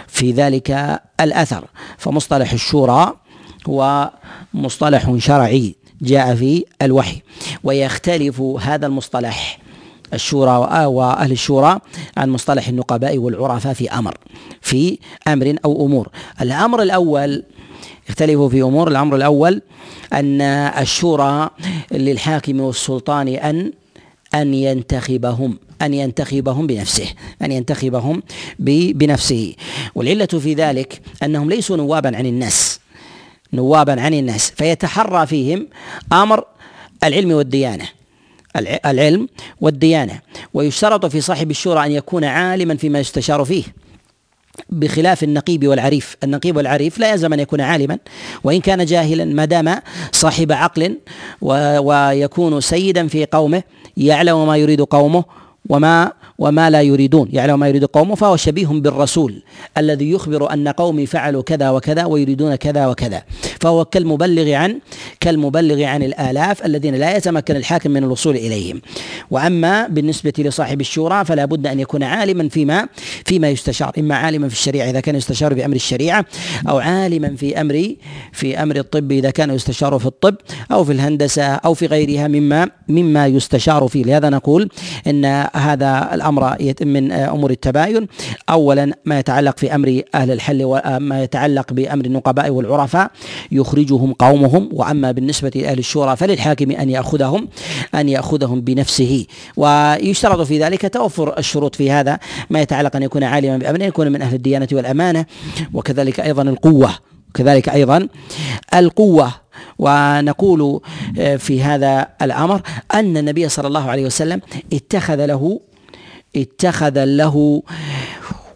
في 0.07 0.31
ذلك 0.31 0.99
الأثر. 1.21 1.65
فمصطلح 1.97 2.53
الشورى 2.53 3.13
هو 3.67 4.11
مصطلح 4.53 5.15
شرعي 5.17 5.75
جاء 6.01 6.35
في 6.35 6.65
الوحي 6.81 7.21
ويختلف 7.63 8.41
هذا 8.41 8.85
المصطلح 8.85 9.59
الشورى 10.13 10.85
وأهل 10.85 11.31
الشورى 11.31 11.79
عن 12.17 12.29
مصطلح 12.29 12.67
النقباء 12.67 13.17
والعرفاء 13.17 13.73
في 13.73 13.91
أمر 13.91 14.17
في 14.61 14.97
أمر 15.27 15.55
أو 15.65 15.85
أمور. 15.85 16.09
الأمر 16.41 16.81
الأول 16.81 17.43
يختلف 18.09 18.41
في 18.41 18.61
أمور 18.61 18.87
الأمر 18.87 19.15
الأول 19.15 19.61
أن 20.13 20.41
الشورى 20.41 21.49
للحاكم 21.91 22.61
والسلطان 22.61 23.27
أن 23.27 23.71
أن 24.33 24.53
ينتخبهم 24.53 25.59
أن 25.81 25.93
ينتخبهم 25.93 26.67
بنفسه 26.67 27.07
أن 27.41 27.51
ينتخبهم 27.51 28.23
بنفسه. 28.59 29.53
والعلة 29.95 30.25
في 30.25 30.53
ذلك 30.53 31.01
أنهم 31.23 31.49
ليسوا 31.49 31.77
نوابا 31.77 32.17
عن 32.17 32.25
الناس. 32.25 32.76
نوابا 33.53 34.01
عن 34.01 34.13
الناس 34.13 34.51
فيتحرى 34.51 35.27
فيهم 35.27 35.67
أمر 36.13 36.43
العلم 37.03 37.31
والديانة 37.31 37.85
العلم 38.85 39.27
والديانة. 39.61 40.19
ويشترط 40.53 41.05
في 41.05 41.21
صاحب 41.21 41.51
الشورى 41.51 41.85
أن 41.85 41.91
يكون 41.91 42.23
عالما 42.23 42.75
فيما 42.75 42.99
يستشار 42.99 43.45
فيه 43.45 43.63
بخلاف 44.69 45.23
النقيب 45.23 45.67
والعريف. 45.67 46.17
النقيب 46.23 46.57
والعريف 46.57 46.99
لا 46.99 47.11
يلزم 47.11 47.33
أن 47.33 47.39
يكون 47.39 47.61
عالما 47.61 47.97
وإن 48.43 48.61
كان 48.61 48.85
جاهلا 48.85 49.25
ما 49.25 49.45
دام 49.45 49.81
صاحب 50.11 50.51
عقل 50.51 50.97
ويكون 51.41 52.61
سيدا 52.61 53.07
في 53.07 53.25
قومه 53.25 53.63
يعلم 53.97 54.47
ما 54.47 54.57
يريد 54.57 54.81
قومه 54.81 55.23
وما 55.69 56.11
وما 56.37 56.69
لا 56.69 56.81
يريدون. 56.81 57.29
يعلم 57.31 57.59
ما 57.59 57.67
يريد 57.67 57.85
قومه 57.85 58.15
فهو 58.15 58.35
شبيه 58.35 58.67
بالرسول 58.67 59.41
الذي 59.77 60.11
يخبر 60.11 60.53
أن 60.53 60.67
قومي 60.67 61.05
فعلوا 61.05 61.41
كذا 61.41 61.69
وكذا 61.69 62.05
ويريدون 62.05 62.55
كذا 62.55 62.87
وكذا. 62.87 63.23
فهو 63.61 63.85
كالمبلغ 63.85 64.51
عن 64.51 64.79
كالمبلغ 65.19 65.83
عن 65.83 66.03
الآلاف 66.03 66.65
الذين 66.65 66.95
لا 66.95 67.17
يتمكن 67.17 67.55
الحاكم 67.55 67.91
من 67.91 68.03
الوصول 68.03 68.35
إليهم. 68.35 68.81
وأما 69.31 69.87
بالنسبة 69.87 70.33
لصاحب 70.37 70.81
الشورى 70.81 71.25
فلا 71.25 71.45
بد 71.45 71.67
أن 71.67 71.79
يكون 71.79 72.03
عالما 72.03 72.49
فيما 72.49 72.87
فيما 73.25 73.49
يستشار. 73.49 73.91
إما 73.97 74.15
عالما 74.15 74.47
في 74.47 74.53
الشريعة 74.53 74.89
إذا 74.89 74.99
كان 74.99 75.15
يستشار 75.15 75.53
بأمر 75.53 75.75
الشريعة 75.75 76.25
أو 76.69 76.79
عالما 76.79 77.35
في 77.35 77.61
أمر 77.61 77.95
في 78.31 78.63
أمر 78.63 78.75
الطب 78.75 79.11
إذا 79.11 79.29
كان 79.29 79.49
يستشار 79.49 79.99
في 79.99 80.05
الطب 80.05 80.35
أو 80.71 80.83
في 80.83 80.91
الهندسة 80.91 81.43
أو 81.43 81.73
في 81.73 81.85
غيرها 81.85 82.27
مما 82.27 82.69
مما 82.87 83.27
يستشار 83.27 83.87
فيه. 83.87 84.03
لهذا 84.03 84.29
نقول 84.29 84.69
إن 85.07 85.47
هذا 85.57 86.09
الأمر 86.13 86.55
من 86.81 87.11
أمور 87.11 87.51
التباين. 87.51 88.07
اولا 88.49 88.93
ما 89.05 89.19
يتعلق 89.19 89.57
في 89.59 89.75
أمر 89.75 90.01
أهل 90.15 90.31
الحل 90.31 90.63
وما 90.63 91.23
يتعلق 91.23 91.73
بأمر 91.73 92.05
النقباء 92.05 92.49
والعرفاء 92.49 93.11
يخرجهم 93.51 94.13
قومهم 94.13 94.69
وأما 94.73 95.11
بالنسبة 95.11 95.51
لأهل 95.55 95.79
الشورى 95.79 96.15
فللحاكم 96.15 96.71
أن 96.71 96.89
يأخذهم 96.89 97.47
أن 97.95 98.09
يأخذهم 98.09 98.61
بنفسه. 98.61 99.25
ويشترط 99.57 100.41
في 100.41 100.63
ذلك 100.63 100.93
توفر 100.93 101.37
الشروط 101.37 101.75
في 101.75 101.91
هذا 101.91 102.19
ما 102.49 102.61
يتعلق 102.61 102.95
أن 102.95 103.03
يكون 103.03 103.23
عالما 103.23 103.57
بأمر 103.57 103.75
أن 103.75 103.81
يكون 103.81 104.11
من 104.11 104.21
أهل 104.21 104.35
الديانة 104.35 104.67
والأمانة 104.71 105.25
وكذلك 105.73 106.19
أيضا 106.19 106.41
القوة 106.41 106.89
كذلك 107.33 107.69
أيضا 107.69 108.07
القوة. 108.73 109.46
ونقول 109.79 110.81
في 111.37 111.61
هذا 111.61 112.07
الأمر 112.21 112.61
أن 112.93 113.17
النبي 113.17 113.49
صلى 113.49 113.67
الله 113.67 113.89
عليه 113.89 114.05
وسلم 114.05 114.41
اتخذ 114.73 115.25
له 115.25 115.59
اتخذ 116.35 117.03
له 117.03 117.63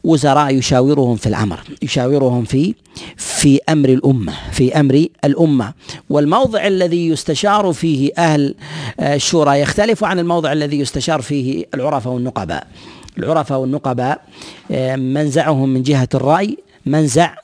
وزراء 0.03 0.55
يشاورهم 0.55 1.15
في 1.15 1.27
الأمر 1.27 1.59
يشاورهم 1.81 2.43
في 2.43 2.75
في 3.17 3.59
أمر 3.69 3.89
الأمة 3.89 4.33
في 4.51 4.79
أمر 4.79 5.05
الأمة. 5.25 5.73
والموضع 6.09 6.67
الذي 6.67 7.07
يستشار 7.07 7.73
فيه 7.73 8.11
أهل 8.17 8.55
الشورى 8.99 9.59
يختلف 9.59 10.03
عن 10.03 10.19
الموضع 10.19 10.51
الذي 10.51 10.79
يستشار 10.79 11.21
فيه 11.21 11.65
العرفاء 11.73 12.13
والنقباء. 12.13 12.67
العرفاء 13.17 13.59
والنقباء 13.59 14.21
منزعهم 14.97 15.69
من 15.69 15.83
جهة 15.83 16.09
الرأي 16.13 16.57
منزع 16.85 17.35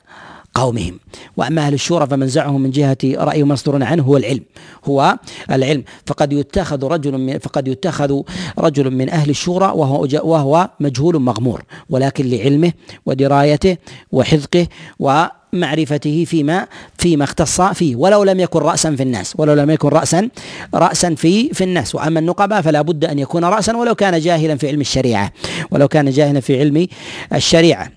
قومهم. 0.57 0.99
وأما 1.37 1.61
أهل 1.61 1.73
الشورى 1.73 2.07
فمنزعهم 2.07 2.61
من 2.61 2.71
جهة 2.71 2.97
رأي 3.05 3.43
مصدر 3.43 3.83
عنه 3.83 4.03
هو 4.03 4.17
العلم. 4.17 4.43
هو 4.85 5.17
العلم. 5.51 5.83
فقد 6.05 6.33
يتخذ 6.33 6.85
رجل 6.85 7.17
من 7.17 7.37
فقد 7.37 7.67
يتخذ 7.67 8.21
رجل 8.59 8.91
من 8.91 9.09
أهل 9.09 9.29
الشورى 9.29 9.65
وهو 9.65 10.07
وهو 10.23 10.69
مجهول 10.79 11.19
مغمور. 11.19 11.63
ولكن 11.89 12.29
لعلمه 12.29 12.71
ودرايته 13.05 13.77
وحذقه 14.11 14.67
و 14.99 15.25
معرفته 15.53 16.25
فيما 16.27 16.67
فيما 16.97 17.23
اختص 17.23 17.61
فيه 17.61 17.95
ولو 17.95 18.23
لم 18.23 18.39
يكن 18.39 18.59
رأسا 18.59 18.95
في 18.95 19.03
الناس 19.03 19.33
ولو 19.37 19.53
لم 19.53 19.69
يكن 19.69 19.89
رأسا 19.89 20.29
رأسا 20.73 21.15
في 21.15 21.53
في 21.53 21.63
الناس. 21.63 21.95
وأما 21.95 22.19
النقباء 22.19 22.61
فلا 22.61 22.81
بد 22.81 23.05
أن 23.05 23.19
يكون 23.19 23.45
رأسا 23.45 23.77
ولو 23.77 23.95
كان 23.95 24.19
جاهلا 24.19 24.55
في 24.55 24.67
علم 24.67 24.81
الشريعة. 24.81 25.31
ولو 25.71 25.87
كان 25.87 26.09
جاهلا 26.09 26.39
في 26.39 26.59
علم 26.59 26.87
الشريعة. 27.33 27.89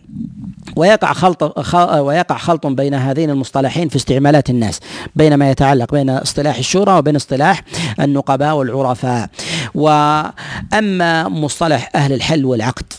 ويقع 0.76 1.12
خلط 1.12 1.58
ويقع 1.98 2.38
خلط 2.38 2.66
بين 2.66 2.94
هذين 2.94 3.30
المصطلحين 3.30 3.88
في 3.88 3.96
استعمالات 3.96 4.50
الناس 4.50 4.80
بين 5.16 5.34
ما 5.34 5.50
يتعلق 5.50 5.92
بين 5.92 6.10
اصطلاح 6.10 6.58
الشورى 6.58 6.98
وبين 6.98 7.16
اصطلاح 7.16 7.62
النقباء 8.00 8.54
والعرفاء. 8.54 9.28
وأما 9.74 11.28
مصطلح 11.28 11.90
أهل 11.94 12.12
الحل 12.12 12.44
والعقد 12.44 12.92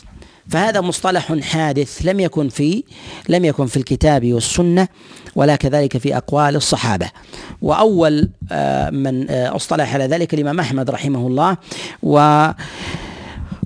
فهذا 0.49 0.82
مصطلح 0.82 1.34
حادث 1.39 2.01
لم 2.06 2.19
يكن 2.19 2.49
في 2.49 2.84
لم 3.30 3.45
يكن 3.45 3.65
في 3.65 3.77
الكتاب 3.77 4.34
والسنة 4.34 4.88
ولا 5.36 5.56
كذلك 5.56 5.97
في 5.97 6.17
أقوال 6.17 6.56
الصحابة. 6.56 7.10
وأول 7.62 8.30
آه، 8.51 8.89
من 8.89 9.30
آه، 9.30 9.56
اصطلح 9.56 9.93
على 9.93 10.06
ذلك 10.06 10.34
الإمام 10.34 10.60
أحمد 10.60 10.89
رحمه 10.89 11.27
الله 11.27 11.58
و 12.04 12.47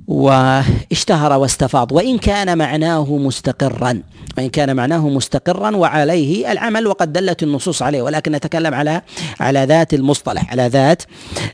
واشتهر 0.08 1.34
واستفاض. 1.40 1.92
وإن 1.92 2.18
كان 2.18 2.58
معناه 2.58 3.18
مستقرا 3.18 4.02
وإن 4.38 4.50
كان 4.50 4.76
معناه 4.76 5.10
مستقرا 5.10 5.76
وعليه 5.76 6.52
العمل 6.52 6.88
وقد 6.88 7.14
دلت 7.14 7.44
النصوص 7.44 7.82
عليه. 7.82 8.02
ولكن 8.02 8.32
نتكلم 8.32 8.74
على 8.74 9.02
على 9.40 9.66
ذات 9.66 9.94
المصطلح 9.94 10.52
على 10.52 10.68
ذات 10.68 11.04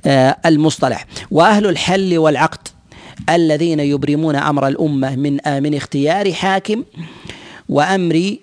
آه، 0.06 0.38
المصطلح. 0.46 1.06
وأهل 1.32 1.66
الحل 1.66 2.18
والعقد 2.18 2.68
الذين 3.30 3.80
يبرمون 3.80 4.36
أمر 4.36 4.68
الأمة 4.68 5.16
من 5.16 5.48
آه، 5.48 5.60
من 5.60 5.76
اختيار 5.76 6.34
حاكم 6.34 6.84
وأمر 7.70 8.36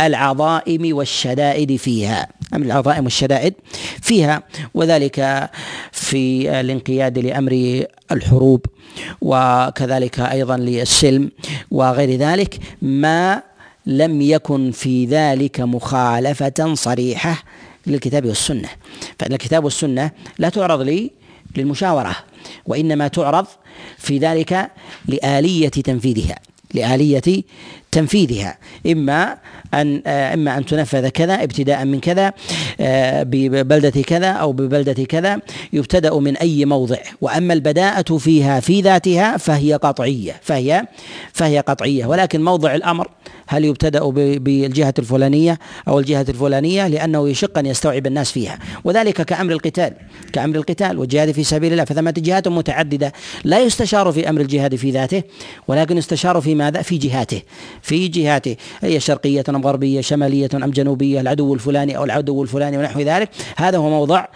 العظائم 0.00 0.96
والشدائد 0.96 1.76
فيها. 1.76 2.28
أمر 2.54 2.66
العظائم 2.66 3.04
والشدائد 3.04 3.54
فيها 4.02 4.42
وذلك 4.74 5.50
في 5.92 6.60
الانقياد 6.60 7.18
لأمر 7.18 7.84
الحروب 8.12 8.66
وكذلك 9.20 10.20
أيضا 10.20 10.56
للسلم 10.56 11.30
وغير 11.70 12.18
ذلك. 12.18 12.58
ما 12.82 13.42
لم 13.86 14.22
يكن 14.22 14.70
في 14.70 15.06
ذلك 15.06 15.60
مخالفة 15.60 16.74
صريحة 16.74 17.42
للكتاب 17.86 18.26
والسنة. 18.26 18.68
فإن 19.18 19.32
الكتاب 19.32 19.64
والسنة 19.64 20.10
لا 20.38 20.48
تعرض 20.48 20.80
لي 20.80 21.10
للمشاورة 21.56 22.16
وإنما 22.66 23.08
تعرض 23.08 23.46
في 23.98 24.18
ذلك 24.18 24.70
لآلية 25.08 25.68
تنفيذها 25.68 26.38
لآلية 26.74 27.42
تنفيذها. 27.92 28.58
إما 28.86 29.36
أن 29.74 30.02
إما 30.06 30.58
أن 30.58 30.66
تنفذ 30.66 31.08
كذا 31.08 31.34
ابتداء 31.34 31.84
من 31.84 32.00
كذا 32.00 32.32
ببلدة 33.24 34.02
كذا 34.02 34.28
أو 34.28 34.52
ببلدة 34.52 35.04
كذا 35.04 35.40
يبتدأ 35.72 36.14
من 36.18 36.36
أي 36.36 36.64
موضع. 36.64 36.96
وأما 37.20 37.54
البداءة 37.54 38.18
فيها 38.18 38.60
في 38.60 38.80
ذاتها 38.80 39.36
فهي 39.36 39.74
قطعية 39.74 40.36
فهي 40.42 40.84
فهي 41.32 41.58
قطعية. 41.58 42.06
ولكن 42.06 42.44
موضع 42.44 42.74
الأمر 42.74 43.08
هل 43.46 43.64
يبتدأ 43.64 44.04
بالجهة 44.10 44.94
الفلانية 44.98 45.58
أو 45.88 45.98
الجهة 45.98 46.26
الفلانية؟ 46.28 46.88
لأنه 46.88 47.28
يشق 47.28 47.58
أن 47.58 47.66
يستوعب 47.66 48.06
الناس 48.06 48.30
فيها. 48.30 48.58
وذلك 48.84 49.22
كأمر 49.22 49.52
القتال 49.52 49.92
كأمر 50.32 50.56
القتال 50.56 50.98
والجهاد 50.98 51.30
في 51.30 51.44
سبيل 51.44 51.72
الله. 51.72 51.84
فثمة 51.84 52.14
جهات 52.18 52.48
متعددة 52.48 53.12
لا 53.44 53.60
يستشار 53.60 54.12
في 54.12 54.28
أمر 54.28 54.40
الجهاد 54.40 54.74
في 54.74 54.90
ذاته 54.90 55.22
ولكن 55.68 55.98
يستشار 55.98 56.40
في 56.40 56.54
ماذا؟ 56.54 56.82
في 56.82 56.98
جهاته. 56.98 57.42
في 57.82 58.08
جهاته 58.08 58.56
هي 58.80 59.00
شرقية 59.00 59.44
أم 59.48 59.66
غربية 59.66 60.00
شمالية 60.00 60.48
أم 60.54 60.70
جنوبية 60.70 61.20
العدو 61.20 61.54
الفلاني 61.54 61.96
أو 61.96 62.04
العدو 62.04 62.42
الفلاني 62.42 62.78
ونحو 62.78 63.00
ذلك 63.00 63.30
هذا 63.56 63.78
هو 63.78 63.90
موضع 63.90 64.26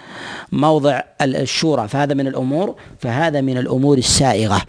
موضع 0.52 1.00
الشورى 1.22 1.88
فهذا 1.88 2.14
من 2.14 2.26
الأمور 2.26 2.74
فهذا 2.98 3.40
من 3.40 3.58
الأمور 3.58 3.98
السائغة. 3.98 4.62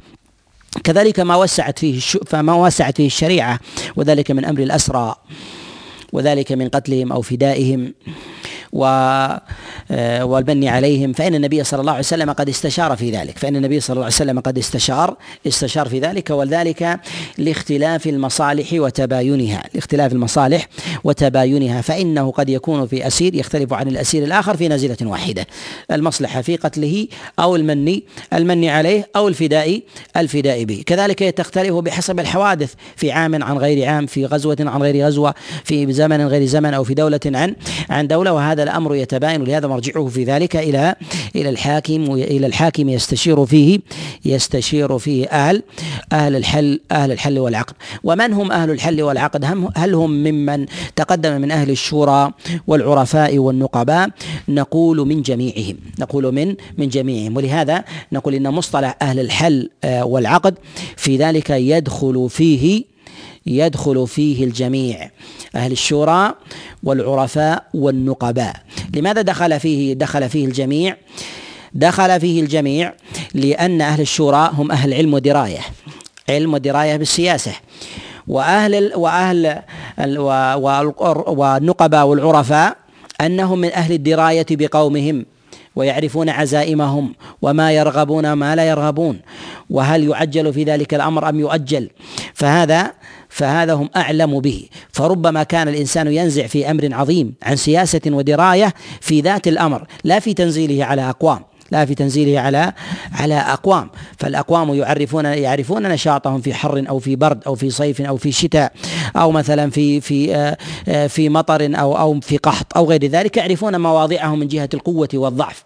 كذلك 0.83 1.19
ما 1.19 1.35
وسعت 1.35 1.79
فيه 1.79 1.99
فما 2.25 2.53
وسعت 2.53 2.97
فيه 2.97 3.05
الشريعة 3.05 3.59
وذلك 3.95 4.31
من 4.31 4.45
أمر 4.45 4.59
الأسرى 4.59 5.15
وذلك 6.13 6.51
من 6.51 6.69
قتلهم 6.69 7.11
أو 7.11 7.21
فدائهم 7.21 7.93
آه، 8.75 9.41
والبني 10.21 10.69
عليهم 10.69 11.13
فإن 11.13 11.35
النبي 11.35 11.63
صلى 11.63 11.81
الله 11.81 11.91
عليه 11.91 11.99
وسلم 11.99 12.31
قد 12.31 12.49
استشار 12.49 12.95
في 12.95 13.11
ذلك 13.11 13.37
فإن 13.37 13.55
النبي 13.55 13.79
صلى 13.79 13.93
الله 13.93 14.05
عليه 14.05 14.15
وسلم 14.15 14.39
قد 14.39 14.57
استشار 14.57 15.17
استشار 15.47 15.89
في 15.89 15.99
ذلك 15.99 16.29
وذلك 16.29 16.99
لاختلاف 17.37 18.07
المصالح 18.07 18.73
وتباينها 18.73 19.63
لاختلاف 19.73 20.11
المصالح 20.11 20.67
وتباينها 21.03 21.81
فإنه 21.81 22.31
قد 22.31 22.49
يكون 22.49 22.87
في 22.87 23.07
أسير 23.07 23.35
يختلف 23.35 23.73
عن 23.73 23.87
الأسير 23.87 24.23
الآخر 24.23 24.57
في 24.57 24.67
نزلة 24.67 24.97
واحدة 25.01 25.47
المصلحة 25.91 26.41
في 26.41 26.55
قتله 26.55 27.07
أو 27.39 27.55
المني 27.55 28.03
المني 28.33 28.69
عليه 28.69 29.07
أو 29.15 29.27
الفداء 29.27 29.81
الفداء 30.17 30.63
به 30.63 30.83
كذلك 30.85 31.19
تختلف 31.19 31.73
بحسب 31.73 32.19
الحوادث 32.19 32.73
في 32.95 33.11
عام 33.11 33.43
عن 33.43 33.57
غير 33.57 33.87
عام 33.87 34.05
في 34.05 34.25
غزوة 34.25 34.57
عن 34.59 34.81
غير 34.81 35.05
غزوة 35.05 35.33
في 35.63 35.93
زمن 35.93 36.27
غير 36.27 36.45
زمن 36.45 36.73
أو 36.73 36.83
في 36.83 36.93
دولة 36.93 37.19
عن 37.25 37.55
عن 37.89 38.07
دولة 38.07 38.33
وهذا 38.33 38.63
الأمر 38.63 38.95
يتباين 38.95 39.43
لهذا 39.43 39.74
مرجعه 39.75 40.07
في 40.07 40.23
ذلك 40.23 40.55
إلى 40.55 40.95
إلى 41.35 41.49
الحاكم 41.49 42.09
والى 42.09 42.47
الحاكم 42.47 42.89
يستشير 42.89 43.45
فيه 43.45 43.79
يستشير 44.25 44.97
فيه 44.97 45.25
أهل 45.25 45.63
أهل 46.11 46.35
الحل 46.35 46.79
أهل 46.91 47.11
الحل 47.11 47.39
والعقد. 47.39 47.73
ومن 48.03 48.33
هم 48.33 48.51
أهل 48.51 48.71
الحل 48.71 49.01
والعقد؟ 49.01 49.45
هم 49.45 49.69
هل 49.75 49.93
هم 49.93 50.11
ممن 50.11 50.65
تقدم 50.95 51.41
من 51.41 51.51
أهل 51.51 51.69
الشورى 51.69 52.31
والعرفاء 52.67 53.37
والنقباء؟ 53.37 54.09
نقول 54.49 54.97
من 55.07 55.21
جميعهم. 55.21 55.77
نقول 55.99 56.33
من 56.33 56.55
من 56.77 56.89
جميعهم. 56.89 57.37
ولهذا 57.37 57.83
نقول 58.11 58.33
إن 58.35 58.49
مصطلح 58.49 58.97
أهل 59.01 59.19
الحل 59.19 59.69
آه، 59.83 60.05
والعقد 60.05 60.55
في 60.97 61.17
ذلك 61.17 61.49
يدخل 61.49 62.27
فيه 62.29 62.94
يدخل 63.47 64.07
فيه 64.07 64.43
الجميع 64.43 65.09
أهل 65.55 65.71
الشورى 65.71 66.33
والعرفاء 66.83 67.63
والنقباء. 67.73 68.55
لماذا 68.95 69.21
دخل 69.21 69.59
فيه 69.59 69.93
دخل 69.93 70.29
فيه 70.29 70.45
الجميع؟ 70.45 70.97
دخل 71.73 72.19
فيه 72.19 72.41
الجميع 72.41 72.93
لأن 73.33 73.81
أهل 73.81 74.01
الشورى 74.01 74.49
هم 74.53 74.71
أهل 74.71 74.93
علم 74.93 75.13
ودراية 75.13 75.59
علم 76.29 76.53
ودراية 76.53 76.97
بالسياسة. 76.97 77.51
وأهل 78.27 78.91
وأهل 78.95 79.61
والنقباء 81.27 82.05
والعرفاء 82.05 82.77
أنهم 83.21 83.59
من 83.59 83.71
أهل 83.71 83.93
الدراية 83.93 84.45
بقومهم 84.51 85.25
ويعرفون 85.75 86.29
عزائمهم 86.29 87.15
وما 87.41 87.71
يرغبون 87.71 88.33
ما 88.33 88.55
لا 88.55 88.65
يرغبون. 88.69 89.21
وهل 89.69 90.03
يعجل 90.09 90.53
في 90.53 90.63
ذلك 90.63 90.93
الأمر 90.93 91.29
أم 91.29 91.39
يؤجل؟ 91.39 91.89
فهذا 92.33 92.93
فهذا 93.35 93.73
هم 93.73 93.89
أعلم 93.95 94.39
به. 94.39 94.65
فربما 94.91 95.43
كان 95.43 95.67
الإنسان 95.67 96.07
ينزع 96.07 96.47
في 96.47 96.71
أمر 96.71 96.89
عظيم 96.93 97.33
عن 97.43 97.55
سياسة 97.55 98.01
ودراية 98.07 98.73
في 99.01 99.21
ذات 99.21 99.47
الأمر 99.47 99.87
لا 100.03 100.19
في 100.19 100.33
تنزيله 100.33 100.85
على 100.85 101.09
أقوام. 101.09 101.39
لا 101.71 101.85
في 101.85 101.95
تنزيله 101.95 102.39
على 102.39 102.73
على 103.11 103.35
أقوام. 103.35 103.89
فالأقوام 104.17 104.73
يعرفون 104.73 105.25
يعرفون 105.25 105.83
نشاطهم 105.83 106.41
في 106.41 106.53
حر 106.53 106.85
أو 106.89 106.99
في 106.99 107.15
برد 107.15 107.43
أو 107.47 107.55
في 107.55 107.69
صيف 107.69 108.01
أو 108.01 108.17
في 108.17 108.31
شتاء 108.31 108.71
أو 109.15 109.31
مثلا 109.31 109.69
في 109.69 110.01
في 110.01 110.35
آه، 110.35 110.57
آه، 110.87 111.07
في 111.07 111.29
مطر 111.29 111.79
أو 111.79 111.97
أو 111.97 112.19
في 112.19 112.37
قحط 112.37 112.77
أو 112.77 112.85
غير 112.89 113.05
ذلك. 113.05 113.37
يعرفون 113.37 113.81
مواضعهم 113.81 114.39
من 114.39 114.47
جهة 114.47 114.69
القوة 114.73 115.09
والضعف. 115.13 115.63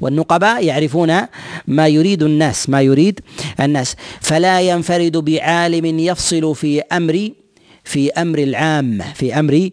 والنقباء 0.00 0.64
يعرفون 0.64 1.20
ما 1.66 1.88
يريد 1.88 2.22
الناس 2.22 2.68
ما 2.68 2.80
يريد 2.82 3.20
الناس. 3.60 3.96
فلا 4.20 4.60
ينفرد 4.60 5.16
بعالم 5.16 5.98
يفصل 5.98 6.54
في 6.54 6.80
أمر 6.80 7.41
في 7.84 8.10
أمر 8.10 8.38
العامه 8.38 9.12
في 9.12 9.38
أمر 9.38 9.70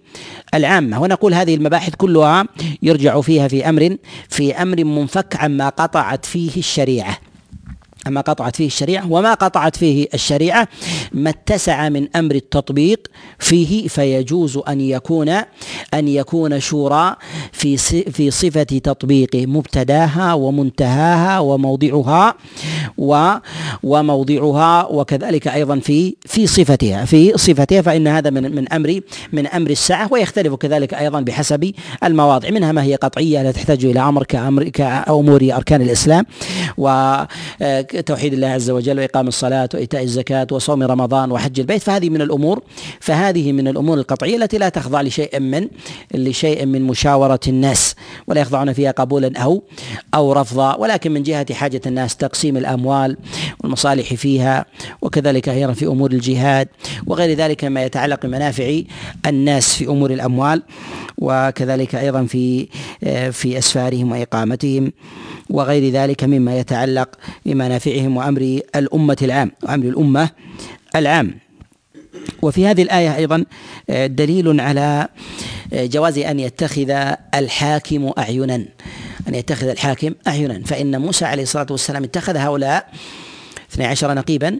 العامه 0.53 1.01
ونقول 1.01 1.33
هذه 1.33 1.55
المباحث 1.55 1.95
كلها 1.95 2.45
يرجع 2.81 3.21
فيها 3.21 3.47
في 3.47 3.69
أمر 3.69 3.97
في 4.29 4.61
أمر 4.61 4.83
منفك 4.83 5.35
عما 5.35 5.69
قطعت 5.69 6.25
فيه 6.25 6.57
الشريعة. 6.57 7.17
أما 8.09 8.21
قطعت 8.21 8.55
فيه 8.55 8.67
الشريعة 8.67 9.11
وما 9.11 9.33
قطعت 9.33 9.75
فيه 9.75 10.07
الشريعة 10.13 10.67
ما 11.11 11.29
اتسع 11.29 11.89
من 11.89 12.07
أمر 12.15 12.35
التطبيق 12.35 13.07
فيه 13.39 13.87
فيجوز 13.87 14.59
أن 14.67 14.81
يكون 14.81 15.29
أن 15.93 16.07
يكون 16.07 16.59
شورى 16.59 17.15
في 17.51 17.77
في 18.11 18.31
صفة 18.31 18.63
تطبيقه 18.63 19.45
مبتداها 19.45 20.33
ومنتهاها 20.33 21.39
وموضعها 21.39 22.35
و 22.97 23.33
وموضعها 23.83 24.85
وكذلك 24.85 25.47
أيضا 25.47 25.79
في 25.79 26.15
في 26.25 26.47
صفتها 26.47 27.05
في 27.05 27.37
صفتها 27.37 27.81
فإن 27.81 28.07
هذا 28.07 28.29
من 28.29 28.55
من 28.55 28.73
أمر 28.73 29.01
من 29.33 29.47
أمر 29.47 29.69
الساعة 29.69 30.07
ويختلف 30.11 30.53
كذلك 30.53 30.93
أيضا 30.93 31.21
بحسب 31.21 31.71
المواضع. 32.03 32.49
منها 32.49 32.71
ما 32.71 32.83
هي 32.83 32.95
قطعية 32.95 33.43
لا 33.43 33.51
تحتاج 33.51 33.85
إلى 33.85 33.99
أمر 33.99 34.23
كأمر 34.23 34.63
كأمور 34.63 35.49
أركان 35.53 35.81
الإسلام 35.81 36.25
و 36.77 36.87
توحيد 38.01 38.33
الله 38.33 38.47
عز 38.47 38.69
وجل 38.69 38.99
وإقام 38.99 39.27
الصلاة 39.27 39.69
وإيتاء 39.73 40.03
الزكاة 40.03 40.47
وصوم 40.51 40.83
رمضان 40.83 41.31
وحج 41.31 41.59
البيت 41.59 41.81
فهذه 41.81 42.09
من 42.09 42.21
الأمور 42.21 42.61
فهذه 42.99 43.51
من 43.51 43.67
الأمور 43.67 43.97
القطعية 43.97 44.35
التي 44.35 44.57
لا 44.57 44.69
تخضع 44.69 45.01
لشيء 45.01 45.39
من 45.39 45.67
لشيء 46.13 46.65
من 46.65 46.81
مشاورة 46.81 47.39
الناس 47.47 47.95
ولا 48.27 48.41
يخضعون 48.41 48.73
فيها 48.73 48.91
قبولا 48.91 49.39
أو 49.39 49.63
أو 50.13 50.33
رفضا 50.33 50.75
ولكن 50.75 51.11
من 51.11 51.23
جهة 51.23 51.53
حاجة 51.53 51.81
الناس 51.85 52.15
تقسيم 52.15 52.57
الأموال 52.57 53.17
والمصالح 53.63 54.13
فيها 54.13 54.65
وكذلك 55.01 55.49
أيضا 55.49 55.73
في 55.73 55.85
أمور 55.85 56.11
الجهاد 56.11 56.67
وغير 57.07 57.37
ذلك 57.37 57.65
ما 57.65 57.83
يتعلق 57.83 58.25
بمنافع 58.25 58.81
الناس 59.25 59.75
في 59.75 59.87
أمور 59.87 60.11
الأموال 60.11 60.63
وكذلك 61.17 61.95
أيضا 61.95 62.25
في 62.25 62.67
في 63.31 63.57
أسفارهم 63.57 64.11
وإقامتهم 64.11 64.91
وغير 65.49 65.91
ذلك 65.91 66.23
مما 66.23 66.59
يتعلق 66.59 67.09
بمنافعهم 67.79 68.17
وأمر 68.17 68.59
الأمة 68.75 69.17
العام 69.21 69.51
وأمر 69.63 69.85
الأمة 69.85 70.29
العام. 70.95 71.39
وفي 72.41 72.67
هذه 72.67 72.81
الآية 72.81 73.15
أيضا 73.15 73.45
آه، 73.89 74.07
دليل 74.07 74.61
على 74.61 75.07
آه، 75.73 75.85
جواز 75.85 76.17
أن 76.17 76.39
يتخذ 76.39 76.89
الحاكم 77.35 78.11
أعينا. 78.17 78.65
أن 79.27 79.35
يتخذ 79.35 79.67
الحاكم 79.67 80.13
أعينا. 80.27 80.61
فإن 80.65 81.01
موسى 81.01 81.25
عليه 81.25 81.43
الصلاة 81.43 81.67
والسلام 81.71 82.03
اتخذ 82.03 82.37
هؤلاء 82.37 82.89
12 83.73 84.13
نقيبا 84.13 84.59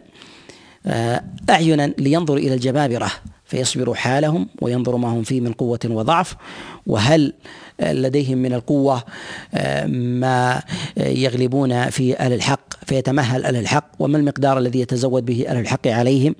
آه، 0.86 1.24
أعينا 1.50 1.94
لينظر 1.98 2.36
إلى 2.36 2.54
الجبابرة. 2.54 3.10
فيصبر 3.50 3.94
حالهم 3.94 4.48
وينظر 4.60 4.96
ما 4.96 5.08
هم 5.08 5.22
فيه 5.22 5.40
من 5.40 5.52
قوة 5.52 5.80
وضعف. 5.84 6.36
وهل 6.86 7.32
لديهم 7.82 8.38
من 8.38 8.52
القوة 8.52 9.02
آه، 9.54 9.86
ما 9.86 10.62
يغلبون 10.96 11.90
في 11.90 12.18
أهل 12.18 12.32
الحق 12.32 12.84
فيتمهل 12.86 13.44
أهل 13.44 13.56
الحق 13.56 13.86
وما 13.98 14.18
المقدار 14.18 14.58
الذي 14.58 14.80
يتزود 14.80 15.26
به 15.26 15.44
أهل 15.48 15.56
الحق 15.56 15.86
عليهم 15.86 16.34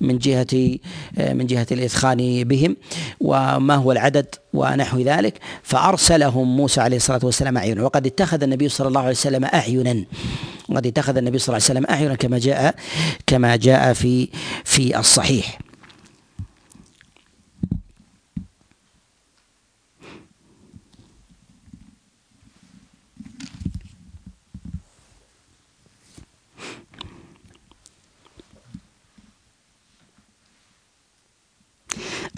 من 0.00 0.18
جهة 0.18 0.78
آه، 1.18 1.32
من 1.32 1.46
جهة 1.46 1.66
الإثخان 1.72 2.44
بهم 2.44 2.76
وما 3.20 3.74
هو 3.74 3.92
العدد 3.92 4.26
ونحو 4.54 4.98
ذلك. 4.98 5.34
فأرسلهم 5.62 6.56
موسى 6.56 6.80
عليه 6.80 6.96
الصلاة 6.96 7.20
والسلام 7.22 7.56
أعينا. 7.56 7.82
وقد 7.82 8.06
اتخذ 8.06 8.42
النبي 8.42 8.68
صلى 8.68 8.88
الله 8.88 9.00
عليه 9.00 9.10
وسلم 9.10 9.44
أعينا. 9.44 10.04
وقد 10.68 10.86
اتخذ 10.86 11.16
النبي 11.16 11.38
صلى 11.38 11.56
الله 11.56 11.68
عليه 11.68 11.80
وسلم 11.80 11.94
أعينا 11.96 12.14
كما 12.14 12.38
جاء 12.38 12.74
كما 13.26 13.56
جاء 13.56 13.92
في 13.92 14.28
في 14.64 14.98
الصحيح. 14.98 15.67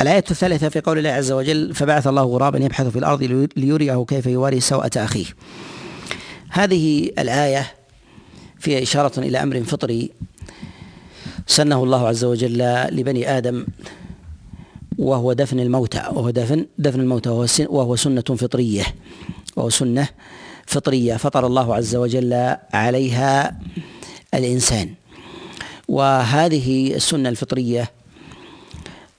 الآية 0.00 0.24
الثالثة 0.30 0.68
في 0.68 0.80
قول 0.80 0.98
الله 0.98 1.10
عز 1.10 1.32
وجل 1.32 1.74
فبعث 1.74 2.06
الله 2.06 2.22
غرابا 2.22 2.58
يبحث 2.58 2.86
في 2.86 2.98
الأرض 2.98 3.48
ليريه 3.56 4.04
كيف 4.04 4.26
يواري 4.26 4.60
سوءة 4.60 4.90
أخيه. 4.96 5.24
هذه 6.50 7.10
الآية 7.18 7.66
فيها 8.58 8.82
إشارة 8.82 9.20
إلى 9.20 9.42
أمر 9.42 9.62
فطري 9.62 10.10
سنه 11.46 11.84
الله 11.84 12.08
عز 12.08 12.24
وجل 12.24 12.58
لبني 12.90 13.38
آدم 13.38 13.66
وهو 14.98 15.32
دفن 15.32 15.60
الموتى 15.60 15.98
وهو 15.98 16.30
دفن 16.30 16.66
دفن 16.78 17.00
الموتى 17.00 17.30
وهو, 17.30 17.46
وهو 17.60 17.96
سنة 17.96 18.20
فطرية 18.20 18.84
وهو 19.56 19.70
سنة 19.70 20.08
فطرية 20.66 21.16
فطر 21.16 21.46
الله 21.46 21.74
عز 21.74 21.96
وجل 21.96 22.56
عليها 22.72 23.60
الإنسان. 24.34 24.94
وهذه 25.88 26.94
السنة 26.94 27.28
الفطرية 27.28 27.99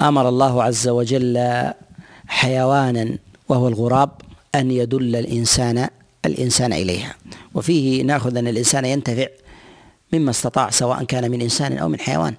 أمر 0.02 0.30
الله 0.30 0.64
عز 0.64 0.88
وجل 0.88 1.38
حيوانا 2.28 3.18
وهو 3.50 3.68
الغراب 3.68 4.10
أن 4.56 4.72
يدل 4.72 5.16
الانسان 5.16 5.90
الإنسان 6.26 6.74
إليها. 6.74 7.16
وفيه 7.54 8.04
نأخذ 8.04 8.38
أن 8.38 8.48
الإنسان 8.48 8.86
ينتفع 8.86 9.28
مما 10.14 10.32
استطاع 10.32 10.70
سواء 10.70 11.04
كان 11.04 11.32
من 11.32 11.42
إنسان 11.42 11.78
أو 11.78 11.90
من 11.90 12.00
حيوان. 12.00 12.34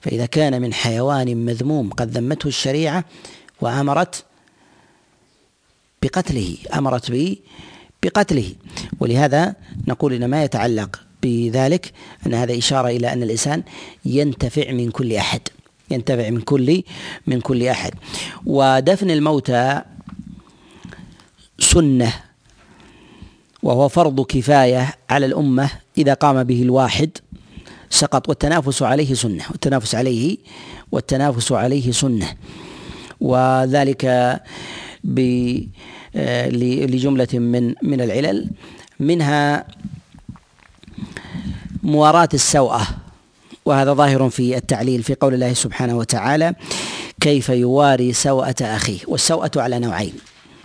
فإذا 0.00 0.26
كان 0.26 0.62
من 0.62 0.72
حيوان 0.72 1.36
مذموم 1.36 1.90
قد 1.90 2.10
ذمته 2.10 2.46
الشريعة 2.46 3.04
وأمرت 3.60 4.24
بقتله 6.02 6.56
أمرت 6.74 7.10
به 7.10 7.36
بقتله. 8.02 8.54
ولهذا 9.00 9.54
نقول 9.88 10.12
ان 10.12 10.24
ما 10.24 10.44
يتعلق 10.44 11.00
بذلك 11.22 11.92
أن 12.26 12.34
هذا 12.34 12.58
إشارة 12.58 12.88
إلى 12.88 13.12
أن 13.12 13.22
الإنسان 13.22 13.62
ينتفع 14.04 14.72
من 14.72 14.90
كل 14.90 15.12
أحد. 15.12 15.40
ينتفع 15.90 16.30
من 16.30 16.40
كل 16.40 16.82
من 17.26 17.40
كل 17.40 17.66
أحد. 17.66 17.94
ودفن 18.46 19.10
الموتى 19.10 19.82
سنة 21.58 22.12
وهو 23.62 23.88
فرض 23.88 24.20
كفاية 24.20 24.94
على 25.10 25.26
الأمة 25.26 25.70
إذا 25.98 26.14
قام 26.14 26.44
به 26.44 26.62
الواحد 26.62 27.10
سقط. 27.90 28.28
والتنافس 28.28 28.82
عليه 28.82 29.14
سنة 29.14 29.44
والتنافس 29.50 29.94
عليه 29.94 30.36
والتنافس 30.92 31.52
عليه 31.52 31.92
سنة. 31.92 32.34
وذلك 33.20 34.06
ب 35.04 35.18
آه، 36.16 36.48
لجملة 36.86 37.28
من 37.34 37.74
من 37.82 38.00
العلل. 38.00 38.50
منها 39.00 39.66
مواراة 41.82 42.28
السوءة. 42.34 42.86
وهذا 43.64 43.92
ظاهر 43.92 44.30
في 44.30 44.56
التعليل 44.56 45.02
في 45.02 45.14
قول 45.14 45.34
الله 45.34 45.52
سبحانه 45.52 45.96
وتعالى 45.96 46.54
كيف 47.20 47.48
يواري 47.48 48.12
سوءة 48.12 48.54
أخيه؟ 48.60 48.98
والسوءة 49.06 49.50
على 49.56 49.78
نوعين 49.78 50.12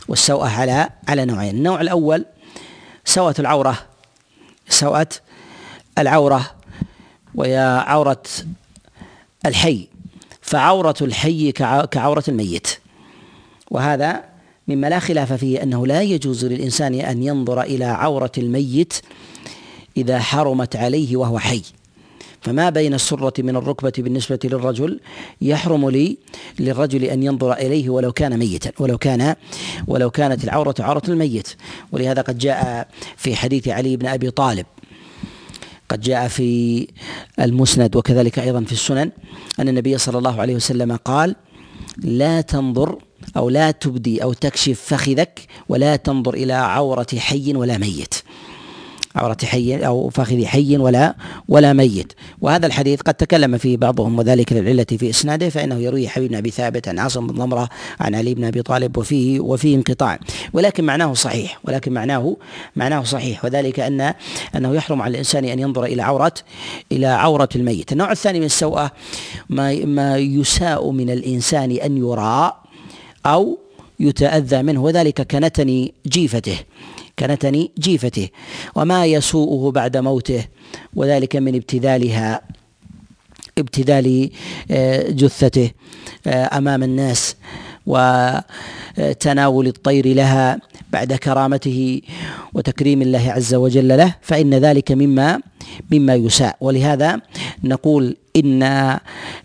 والسوءة 0.08 0.47
على 0.47 0.89
على 1.08 1.25
نوعين. 1.25 1.55
النوع 1.55 1.81
الأول 1.81 2.25
سوءة 3.05 3.36
العورة 3.39 3.77
سوءة 4.69 5.10
العورة 5.97 6.51
وهي 7.36 7.84
عورة 7.88 8.23
الحي. 9.45 9.88
فعورة 10.41 10.95
الحي 11.01 11.51
كعورة 11.91 12.23
الميت. 12.27 12.67
وهذا 13.71 14.23
مما 14.67 14.88
لا 14.88 14.99
خلاف 14.99 15.34
فيه 15.34 15.63
أنه 15.63 15.88
لا 15.88 16.01
يجوز 16.01 16.45
للإنسان 16.45 16.93
أن 16.93 17.23
ينظر 17.23 17.62
إلى 17.62 17.86
عورة 17.86 18.31
الميت 18.38 18.93
إذا 19.97 20.19
حرمت 20.19 20.75
عليه 20.75 21.17
وهو 21.17 21.39
حي. 21.39 21.62
فما 22.45 22.69
بين 22.69 22.93
السرة 22.93 23.34
من 23.39 23.55
الركبة 23.55 23.93
بالنسبة 23.97 24.39
للرجل 24.43 24.99
يحرم 25.41 25.89
لي 25.89 26.17
للرجل 26.60 27.03
أن 27.03 27.23
ينظر 27.23 27.53
إليه 27.53 27.89
ولو 27.89 28.12
كان 28.12 28.38
ميتا 28.38 28.71
ولو 28.79 28.97
كان 28.97 29.36
ولو 29.88 30.10
كانت 30.10 30.43
العورة 30.43 30.75
عورة 30.79 31.01
الميت. 31.10 31.47
ولهذا 31.91 32.21
قد 32.21 32.38
جاء 32.38 32.88
في 33.17 33.36
حديث 33.36 33.67
علي 33.67 33.97
بن 33.97 34.05
أبي 34.08 34.31
طالب 34.31 34.65
قد 35.89 36.01
جاء 36.01 36.27
في 36.27 36.88
المسند 37.39 37.95
وكذلك 37.95 38.39
أيضا 38.39 38.63
في 38.63 38.71
السنن 38.71 39.12
أن 39.60 39.67
النبي 39.69 39.97
صلى 39.97 40.17
الله 40.17 40.41
عليه 40.41 40.55
وسلم 40.55 40.95
قال 40.95 41.36
لا 41.97 42.41
تنظر 42.41 42.97
أو 43.38 43.49
لا 43.49 43.71
تبدي 43.71 44.23
أو 44.23 44.34
تكشف 44.34 44.81
فخذك 44.81 45.39
ولا 45.69 45.95
تنظر 45.95 46.34
إلى 46.34 46.53
عورة 46.53 47.08
حي 47.17 47.53
ولا 47.55 47.77
ميت. 47.77 48.15
عورة 49.15 49.38
حي 49.43 49.86
أو 49.86 50.10
فخذ 50.10 50.45
حي 50.45 50.78
ولا 50.78 51.15
ولا 51.47 51.73
ميت. 51.73 52.13
وهذا 52.41 52.65
الحديث 52.67 53.01
قد 53.01 53.13
تكلم 53.13 53.58
فيه 53.58 53.78
بعضهم 53.78 54.19
وذلك 54.19 54.54
للعلة 54.54 54.86
في 54.86 55.10
إسناده 55.10 55.49
فإنه 55.49 55.75
يروي 55.75 56.08
حبيب 56.08 56.30
بن 56.30 56.36
أبي 56.36 56.51
ثابت 56.51 56.88
عن 56.88 56.99
عاصم 56.99 57.28
بن 57.28 57.36
ضمرة 57.36 57.69
عن 57.99 58.15
علي 58.15 58.34
بن 58.34 58.43
أبي 58.43 58.62
طالب 58.62 58.97
وفيه 58.97 59.39
وفيه 59.39 59.75
انقطاع. 59.75 60.19
ولكن 60.54 60.84
معناه 60.84 61.13
صحيح 61.13 61.60
ولكن 61.63 61.93
معناه 61.93 62.38
معناه 62.75 63.04
صحيح. 63.04 63.45
وذلك 63.45 63.80
أن 63.80 64.13
أنه 64.56 64.75
يحرم 64.75 65.01
على 65.01 65.12
الإنسان 65.12 65.45
أن 65.45 65.60
ينظر 65.60 65.86
إلى 65.86 66.01
عورة 66.01 66.34
إلى 66.91 67.08
عورة 67.08 67.49
الميت. 67.56 67.91
النوع 67.91 68.12
الثاني 68.12 68.39
من 68.39 68.45
السوءة 68.45 68.91
ما 69.49 69.86
ما 69.86 70.17
يساء 70.17 70.91
من 70.91 71.10
الإنسان 71.10 71.71
أن 71.71 71.97
يرى 71.97 72.54
أو 73.25 73.58
يتأذى 73.99 74.62
منه 74.63 74.84
وذلك 74.84 75.21
كنتن 75.21 75.89
جيفته. 76.08 76.58
كنتن 77.19 77.67
جيفته 77.80 78.30
وما 78.75 79.06
يسوءه 79.06 79.71
بعد 79.71 79.97
موته 79.97 80.45
وذلك 80.95 81.36
من 81.36 81.56
ابتذالها 81.56 82.41
ابتذال 83.58 84.30
آه، 84.71 85.12
جثته 85.12 85.71
آه، 86.28 86.58
أمام 86.58 86.84
الناس 86.84 87.36
وتناول 87.86 89.67
الطير 89.67 90.08
لها 90.08 90.60
بعد 90.91 91.13
كرامته 91.13 92.01
وتكريم 92.54 93.01
الله 93.01 93.32
عز 93.32 93.54
وجل 93.56 93.88
له 93.88 94.15
فإن 94.21 94.54
ذلك 94.54 94.91
مما 94.91 95.39
مما 95.91 96.15
يساء. 96.15 96.58
ولهذا 96.62 97.21
نقول 97.63 98.17
إن 98.36 98.63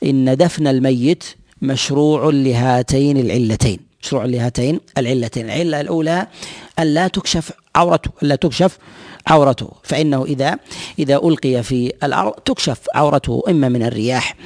إن 0.04 0.36
دفن 0.36 0.66
الميت 0.66 1.24
مشروع 1.62 2.30
لهاتين 2.30 3.16
العلتين 3.16 3.78
مشروع 4.02 4.24
لهاتين 4.24 4.80
العلتين. 4.98 5.44
العلة 5.50 5.80
الأولى 5.80 6.26
أن 6.78 6.86
لا 6.94 7.08
تكشف 7.08 7.52
عورته 7.80 8.10
ألا 8.22 8.36
تكشف 8.44 8.72
عورته. 9.26 9.68
فإنه 9.82 10.24
إذا 10.24 10.50
إذا 10.98 11.16
ألقي 11.16 11.62
في 11.62 11.92
الأرض 12.06 12.32
تكشف 12.32 12.80
عورته 12.94 13.42
إما 13.48 13.68
من 13.68 13.82
الرياح 13.82 14.36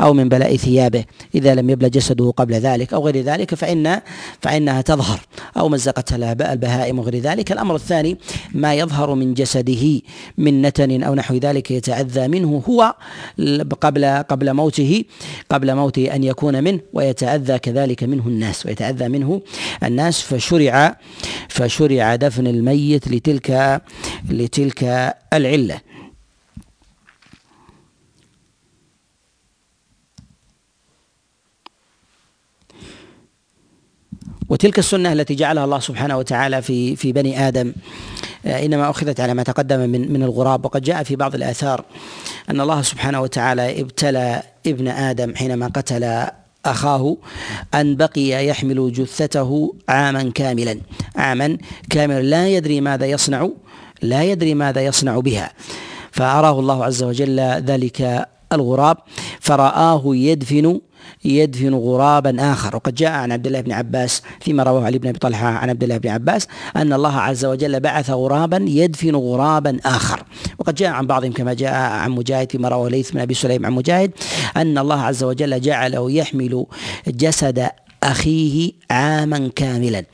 أو 0.00 0.12
من 0.18 0.28
بلاء 0.28 0.56
ثيابه 0.56 1.04
إذا 1.34 1.54
لم 1.54 1.70
يبلى 1.70 1.90
جسده 1.90 2.26
قبل 2.36 2.54
ذلك 2.54 2.88
أو 2.94 3.00
غير 3.06 3.18
ذلك 3.30 3.54
فإن 3.54 4.00
فإنها 4.40 4.80
تظهر 4.80 5.20
أو 5.56 5.68
مزقتها 5.68 6.16
البهائم 6.52 6.98
وغير 6.98 7.18
ذلك. 7.18 7.52
الأمر 7.52 7.74
الثاني 7.74 8.18
ما 8.54 8.74
يظهر 8.74 9.14
من 9.14 9.34
جسده 9.34 10.00
من 10.38 10.62
نتن 10.62 11.02
أو 11.02 11.14
نحو 11.14 11.34
ذلك 11.34 11.70
يتأذى 11.70 12.28
منه 12.28 12.62
هو 12.68 12.94
قبل 13.80 14.04
قبل 14.32 14.54
موته 14.54 15.04
قبل 15.50 15.74
موته 15.74 16.14
أن 16.14 16.24
يكون 16.24 16.64
منه 16.64 16.80
ويتأذى 16.92 17.58
كذلك 17.58 18.04
منه 18.04 18.26
الناس 18.26 18.66
ويتأذى 18.66 19.08
منه 19.08 19.42
الناس. 19.82 20.16
فشرع 20.22 20.96
فشرع 21.60 22.16
دفن 22.16 22.46
الميت 22.46 23.08
لتلك 23.08 23.80
لتلك 24.30 25.14
العلة. 25.32 25.80
وتلك 34.48 34.78
السنة 34.78 35.12
التي 35.12 35.34
جعلها 35.34 35.64
الله 35.64 35.78
سبحانه 35.80 36.18
وتعالى 36.18 36.62
في 36.62 36.96
في 36.96 37.12
بني 37.12 37.48
آدم 37.48 37.72
آه، 38.46 38.64
إنما 38.64 38.90
أخذت 38.90 39.20
على 39.20 39.34
ما 39.34 39.42
تقدم 39.42 39.90
من 39.90 40.12
من 40.12 40.22
الغراب. 40.22 40.64
وقد 40.64 40.82
جاء 40.82 41.02
في 41.02 41.16
بعض 41.16 41.34
الآثار 41.34 41.84
أن 42.50 42.60
الله 42.60 42.82
سبحانه 42.82 43.20
وتعالى 43.20 43.80
ابتلى 43.80 44.42
ابن 44.66 44.88
آدم 44.88 45.34
حينما 45.34 45.66
قتل 45.66 46.30
أخاه 46.66 47.16
أن 47.74 47.96
بقي 47.96 48.46
يحمل 48.46 48.92
جثته 48.92 49.74
عاما 49.88 50.30
كاملا. 50.34 50.80
عاما 51.16 51.58
كاملا. 51.90 52.22
لا 52.22 52.48
يدري 52.48 52.80
ماذا 52.80 53.06
يصنع 53.06 53.48
لا 54.02 54.22
يدري 54.22 54.54
ماذا 54.54 54.84
يصنع 54.84 55.18
بها. 55.18 55.52
فأراه 56.12 56.60
الله 56.60 56.84
عز 56.84 57.02
وجل 57.02 57.40
ذلك 57.40 58.26
الغراب 58.52 58.96
فرآه 59.40 60.02
يدفن 60.06 60.80
يدفن 61.24 61.74
غرابا 61.74 62.36
آخر. 62.52 62.76
وقد 62.76 62.94
جاء 62.94 63.10
عن 63.10 63.32
عبد 63.32 63.46
الله 63.46 63.60
بن 63.60 63.72
عباس 63.72 64.22
فيما 64.40 64.62
رواه 64.62 64.84
علي 64.84 64.98
بن 64.98 65.08
أبي 65.08 65.18
طلحة 65.18 65.46
عن 65.46 65.70
عبد 65.70 65.82
الله 65.82 65.96
بن 65.98 66.08
عباس 66.08 66.48
أن 66.76 66.92
الله 66.92 67.16
عز 67.16 67.44
وجل 67.44 67.80
بعث 67.80 68.10
غرابا 68.10 68.64
يدفن 68.68 69.16
غرابا 69.16 69.78
آخر. 69.86 70.22
وقد 70.58 70.74
جاء 70.74 70.90
عن 70.90 71.06
بعضهم 71.06 71.32
كما 71.32 71.54
جاء 71.54 71.74
عن 71.74 72.10
مجاهد 72.10 72.50
فيما 72.52 72.68
رواه 72.68 72.88
ليث 72.88 73.10
بن 73.10 73.20
أبي 73.20 73.34
سليم 73.34 73.66
عن 73.66 73.72
مجاهد 73.72 74.10
أن 74.56 74.78
الله 74.78 75.00
عز 75.00 75.24
وجل 75.24 75.60
جعله 75.60 76.10
يحمل 76.10 76.66
جسد 77.08 77.68
أخيه 78.02 78.72
عاما 78.90 79.50
كاملا. 79.56 80.04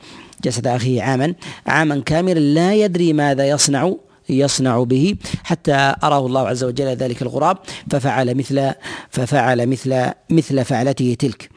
جسد 0.44 0.66
أخيه 0.66 1.02
عاما 1.02 1.34
عاما 1.66 2.02
كاملا 2.06 2.40
لا 2.40 2.74
يدري 2.74 3.12
ماذا 3.12 3.48
يصنع. 3.48 4.05
يصنع 4.28 4.82
به 4.82 5.14
حتى 5.44 5.94
أراه 6.04 6.26
الله 6.26 6.48
عز 6.48 6.64
وجل 6.64 6.86
ذلك 6.86 7.22
الغراب 7.22 7.58
ففعل 7.90 8.34
مثل 8.34 8.72
ففعل 9.10 9.66
مثل 9.66 10.10
مثل 10.30 10.64
فعلته 10.64 11.16
تلك. 11.18 11.50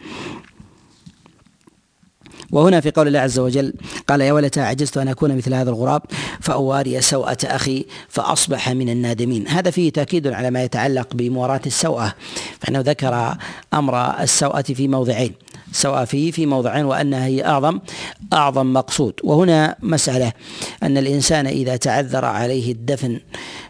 وهنا 2.52 2.80
في 2.80 2.92
قول 2.92 3.08
الله 3.08 3.20
عز 3.20 3.40
وجل 3.40 3.74
قال 4.08 4.22
يا 4.22 4.34
ولتا 4.34 4.60
عجزت 4.60 4.98
أن 4.98 5.08
أكون 5.08 5.38
مثل 5.38 5.54
هذا 5.54 5.70
الغراب 5.70 6.02
فأواري 6.42 7.02
سوءة 7.02 7.38
أخي 7.44 7.86
فأصبح 8.10 8.70
من 8.70 8.90
النادمين. 8.90 9.48
هذا 9.48 9.72
فيه 9.72 9.92
تأكيد 9.92 10.28
على 10.28 10.52
ما 10.52 10.64
يتعلق 10.64 11.08
بمواراة 11.14 11.62
السوءة 11.66 12.14
فإنه 12.60 12.80
ذكر 12.80 13.38
أمر 13.74 14.22
السوءة 14.22 14.62
في 14.62 14.88
موضعين. 14.88 15.34
سواء 15.72 16.06
فيه 16.06 16.32
في 16.32 16.46
موضعين 16.46 16.86
وأنها 16.86 17.26
هي 17.26 17.46
أعظم 17.46 17.80
أعظم 18.34 18.74
مقصود. 18.74 19.14
وهنا 19.24 19.76
مسألة 19.82 20.34
أن 20.84 20.98
الإنسان 20.98 21.48
إذا 21.48 21.76
تعذر 21.76 22.26
عليه 22.26 22.72
الدفن 22.72 23.20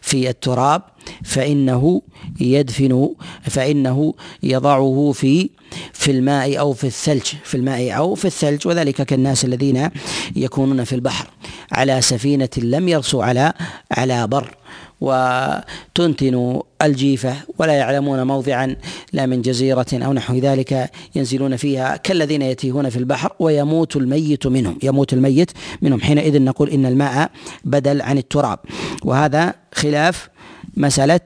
في 0.01 0.29
التراب 0.29 0.81
فإنه 1.23 2.01
يدفن 2.39 3.09
فإنه 3.41 4.13
يضعه 4.43 5.11
في 5.15 5.49
في 5.93 6.11
الماء 6.11 6.59
أو 6.59 6.73
في 6.73 6.87
الثلج 6.87 7.27
في 7.43 7.57
الماء 7.57 7.97
أو 7.97 8.15
في 8.15 8.25
الثلج. 8.25 8.67
وذلك 8.67 9.01
كالناس 9.01 9.45
الذين 9.45 9.89
يكونون 10.35 10.83
في 10.83 10.95
البحر 10.95 11.27
على 11.71 12.01
سفينة 12.01 12.49
لم 12.57 12.87
يرسوا 12.87 13.23
على 13.23 13.53
على 13.91 14.27
بر. 14.27 14.55
وتنتن 15.01 16.61
الجيفة 16.81 17.35
ولا 17.57 17.73
يعلمون 17.73 18.27
موضعا 18.27 18.75
لا 19.13 19.25
من 19.25 19.41
جزيرة 19.41 19.85
أو 19.93 20.13
نحو 20.13 20.37
ذلك 20.37 20.91
ينزلون 21.15 21.55
فيها 21.55 21.97
كالذين 21.97 22.41
يتيهون 22.41 22.89
في 22.89 22.97
البحر 22.97 23.33
ويموت 23.39 23.95
الميت 23.95 24.47
منهم 24.47 24.77
يموت 24.83 25.13
الميت 25.13 25.51
منهم. 25.81 26.01
حينئذ 26.01 26.41
نقول 26.41 26.69
إن 26.69 26.85
الماء 26.85 27.31
بدل 27.63 28.01
عن 28.01 28.17
التراب. 28.17 28.59
وهذا 29.03 29.53
خلاف 29.73 30.29
مسألة 30.77 31.19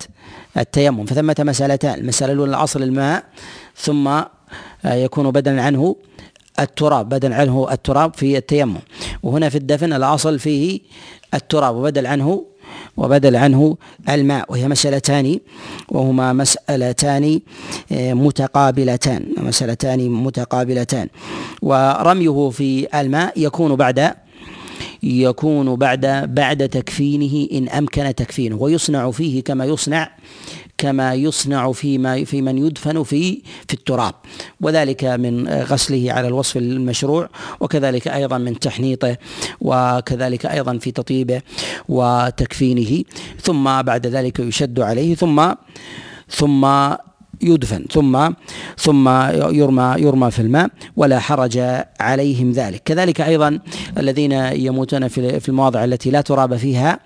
التيمم. 0.58 1.06
فثمة 1.06 1.36
مسألتان 1.40 2.00
المسألة 2.00 2.34
الأولى 2.34 2.58
الأصل 2.58 2.84
الماء 2.84 3.24
ثم 3.76 4.22
يكون 4.86 5.32
بدلا 5.32 5.62
عنه 5.62 5.96
التراب 6.60 7.10
بدل 7.10 7.34
عنه 7.34 7.68
التراب 7.72 8.14
في 8.14 8.38
التيمم. 8.38 8.80
وهنا 9.24 9.50
في 9.50 9.58
الدفن 9.58 9.94
الأصل 9.94 10.40
فيه 10.40 10.80
التراب 11.34 11.76
وبدل 11.76 12.08
عنه 12.08 12.46
وبدل 12.98 13.36
عنه 13.36 13.78
الماء 14.10 14.52
وهي 14.52 14.68
مسألتان 14.68 15.40
وهما 15.90 16.34
مسألتان 16.34 17.40
آه، 17.92 18.14
متقابلتان 18.14 19.26
مسألتان 19.38 20.10
متقابلتان. 20.10 21.08
ورميه 21.62 22.50
في 22.50 22.88
الماء 23.02 23.34
يكون 23.38 23.76
بعد 23.76 24.23
يكون 25.04 25.76
بعد 25.76 26.06
بعد 26.36 26.70
تكفينه 26.70 27.48
إن 27.52 27.70
أمكن 27.70 28.16
تكفينه 28.16 28.56
ويصنع 28.56 29.12
فيه 29.12 29.44
كما 29.44 29.66
يصنع 29.66 30.10
كما 30.78 31.14
يصنع 31.14 31.72
فيما 31.72 32.24
في 32.24 32.42
من 32.42 32.58
يدفن 32.58 33.04
في 33.04 33.42
في 33.68 33.74
التراب 33.74 34.14
وذلك 34.62 35.04
من 35.04 35.48
غسله 35.48 36.12
على 36.12 36.28
الوصف 36.28 36.58
المشروع 36.58 37.30
وكذلك 37.60 38.08
أيضا 38.08 38.38
من 38.38 38.60
تحنيطه 38.60 39.18
وكذلك 39.62 40.46
أيضا 40.46 40.78
في 40.78 40.92
تطيبه 40.92 41.42
وتكفينه 41.90 43.04
ثم 43.42 43.82
بعد 43.82 44.08
ذلك 44.08 44.40
يشد 44.40 44.80
عليه 44.80 45.16
ثم 45.16 45.54
ثم 46.30 46.68
يدفن 47.44 47.86
ثم 47.92 48.30
ثم 48.78 49.10
يرمى 49.60 49.96
يرمى 49.98 50.32
في 50.32 50.42
الماء 50.42 50.70
ولا 50.96 51.20
حرج 51.20 51.58
عليهم 52.00 52.52
ذلك. 52.52 52.82
كذلك 52.86 53.22
أيضا 53.22 53.60
الذين 53.98 54.32
يموتون 54.32 55.08
في 55.08 55.40
في 55.40 55.50
المواضع 55.50 55.84
التي 55.84 56.12
لا 56.12 56.22
تراب 56.22 56.58
فيها 56.58 57.00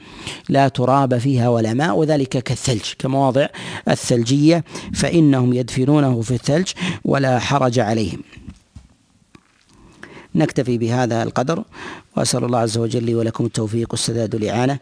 لا 0.50 0.68
تراب 0.68 1.18
فيها 1.18 1.50
ولا 1.50 1.74
ماء 1.74 1.98
وذلك 1.98 2.30
كالثلج 2.30 2.84
كمواضع 3.00 3.48
الثلجية 3.90 4.64
فإنهم 4.94 5.54
يدفنونه 5.54 6.22
في 6.22 6.32
الثلج 6.32 6.68
ولا 7.06 7.40
حرج 7.40 7.80
عليهم. 7.80 8.22
نكتفي 10.36 10.78
بهذا 10.78 11.24
القدر 11.24 11.64
وأسأل 12.18 12.44
الله 12.44 12.60
عز 12.60 12.78
وجل 12.78 13.04
لي 13.04 13.16
ولكم 13.16 13.46
التوفيق 13.46 13.88
والسداد 13.92 14.36
والإعانة. 14.36 14.80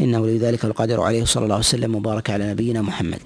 إنه 0.00 0.26
لذلك 0.26 0.64
القادر 0.64 1.00
عليه 1.00 1.24
صلى 1.24 1.44
الله 1.44 1.54
عليه 1.54 1.64
وسلم 1.64 1.94
وبارك 1.94 2.30
على 2.30 2.50
نبينا 2.50 2.82
محمد. 2.82 3.20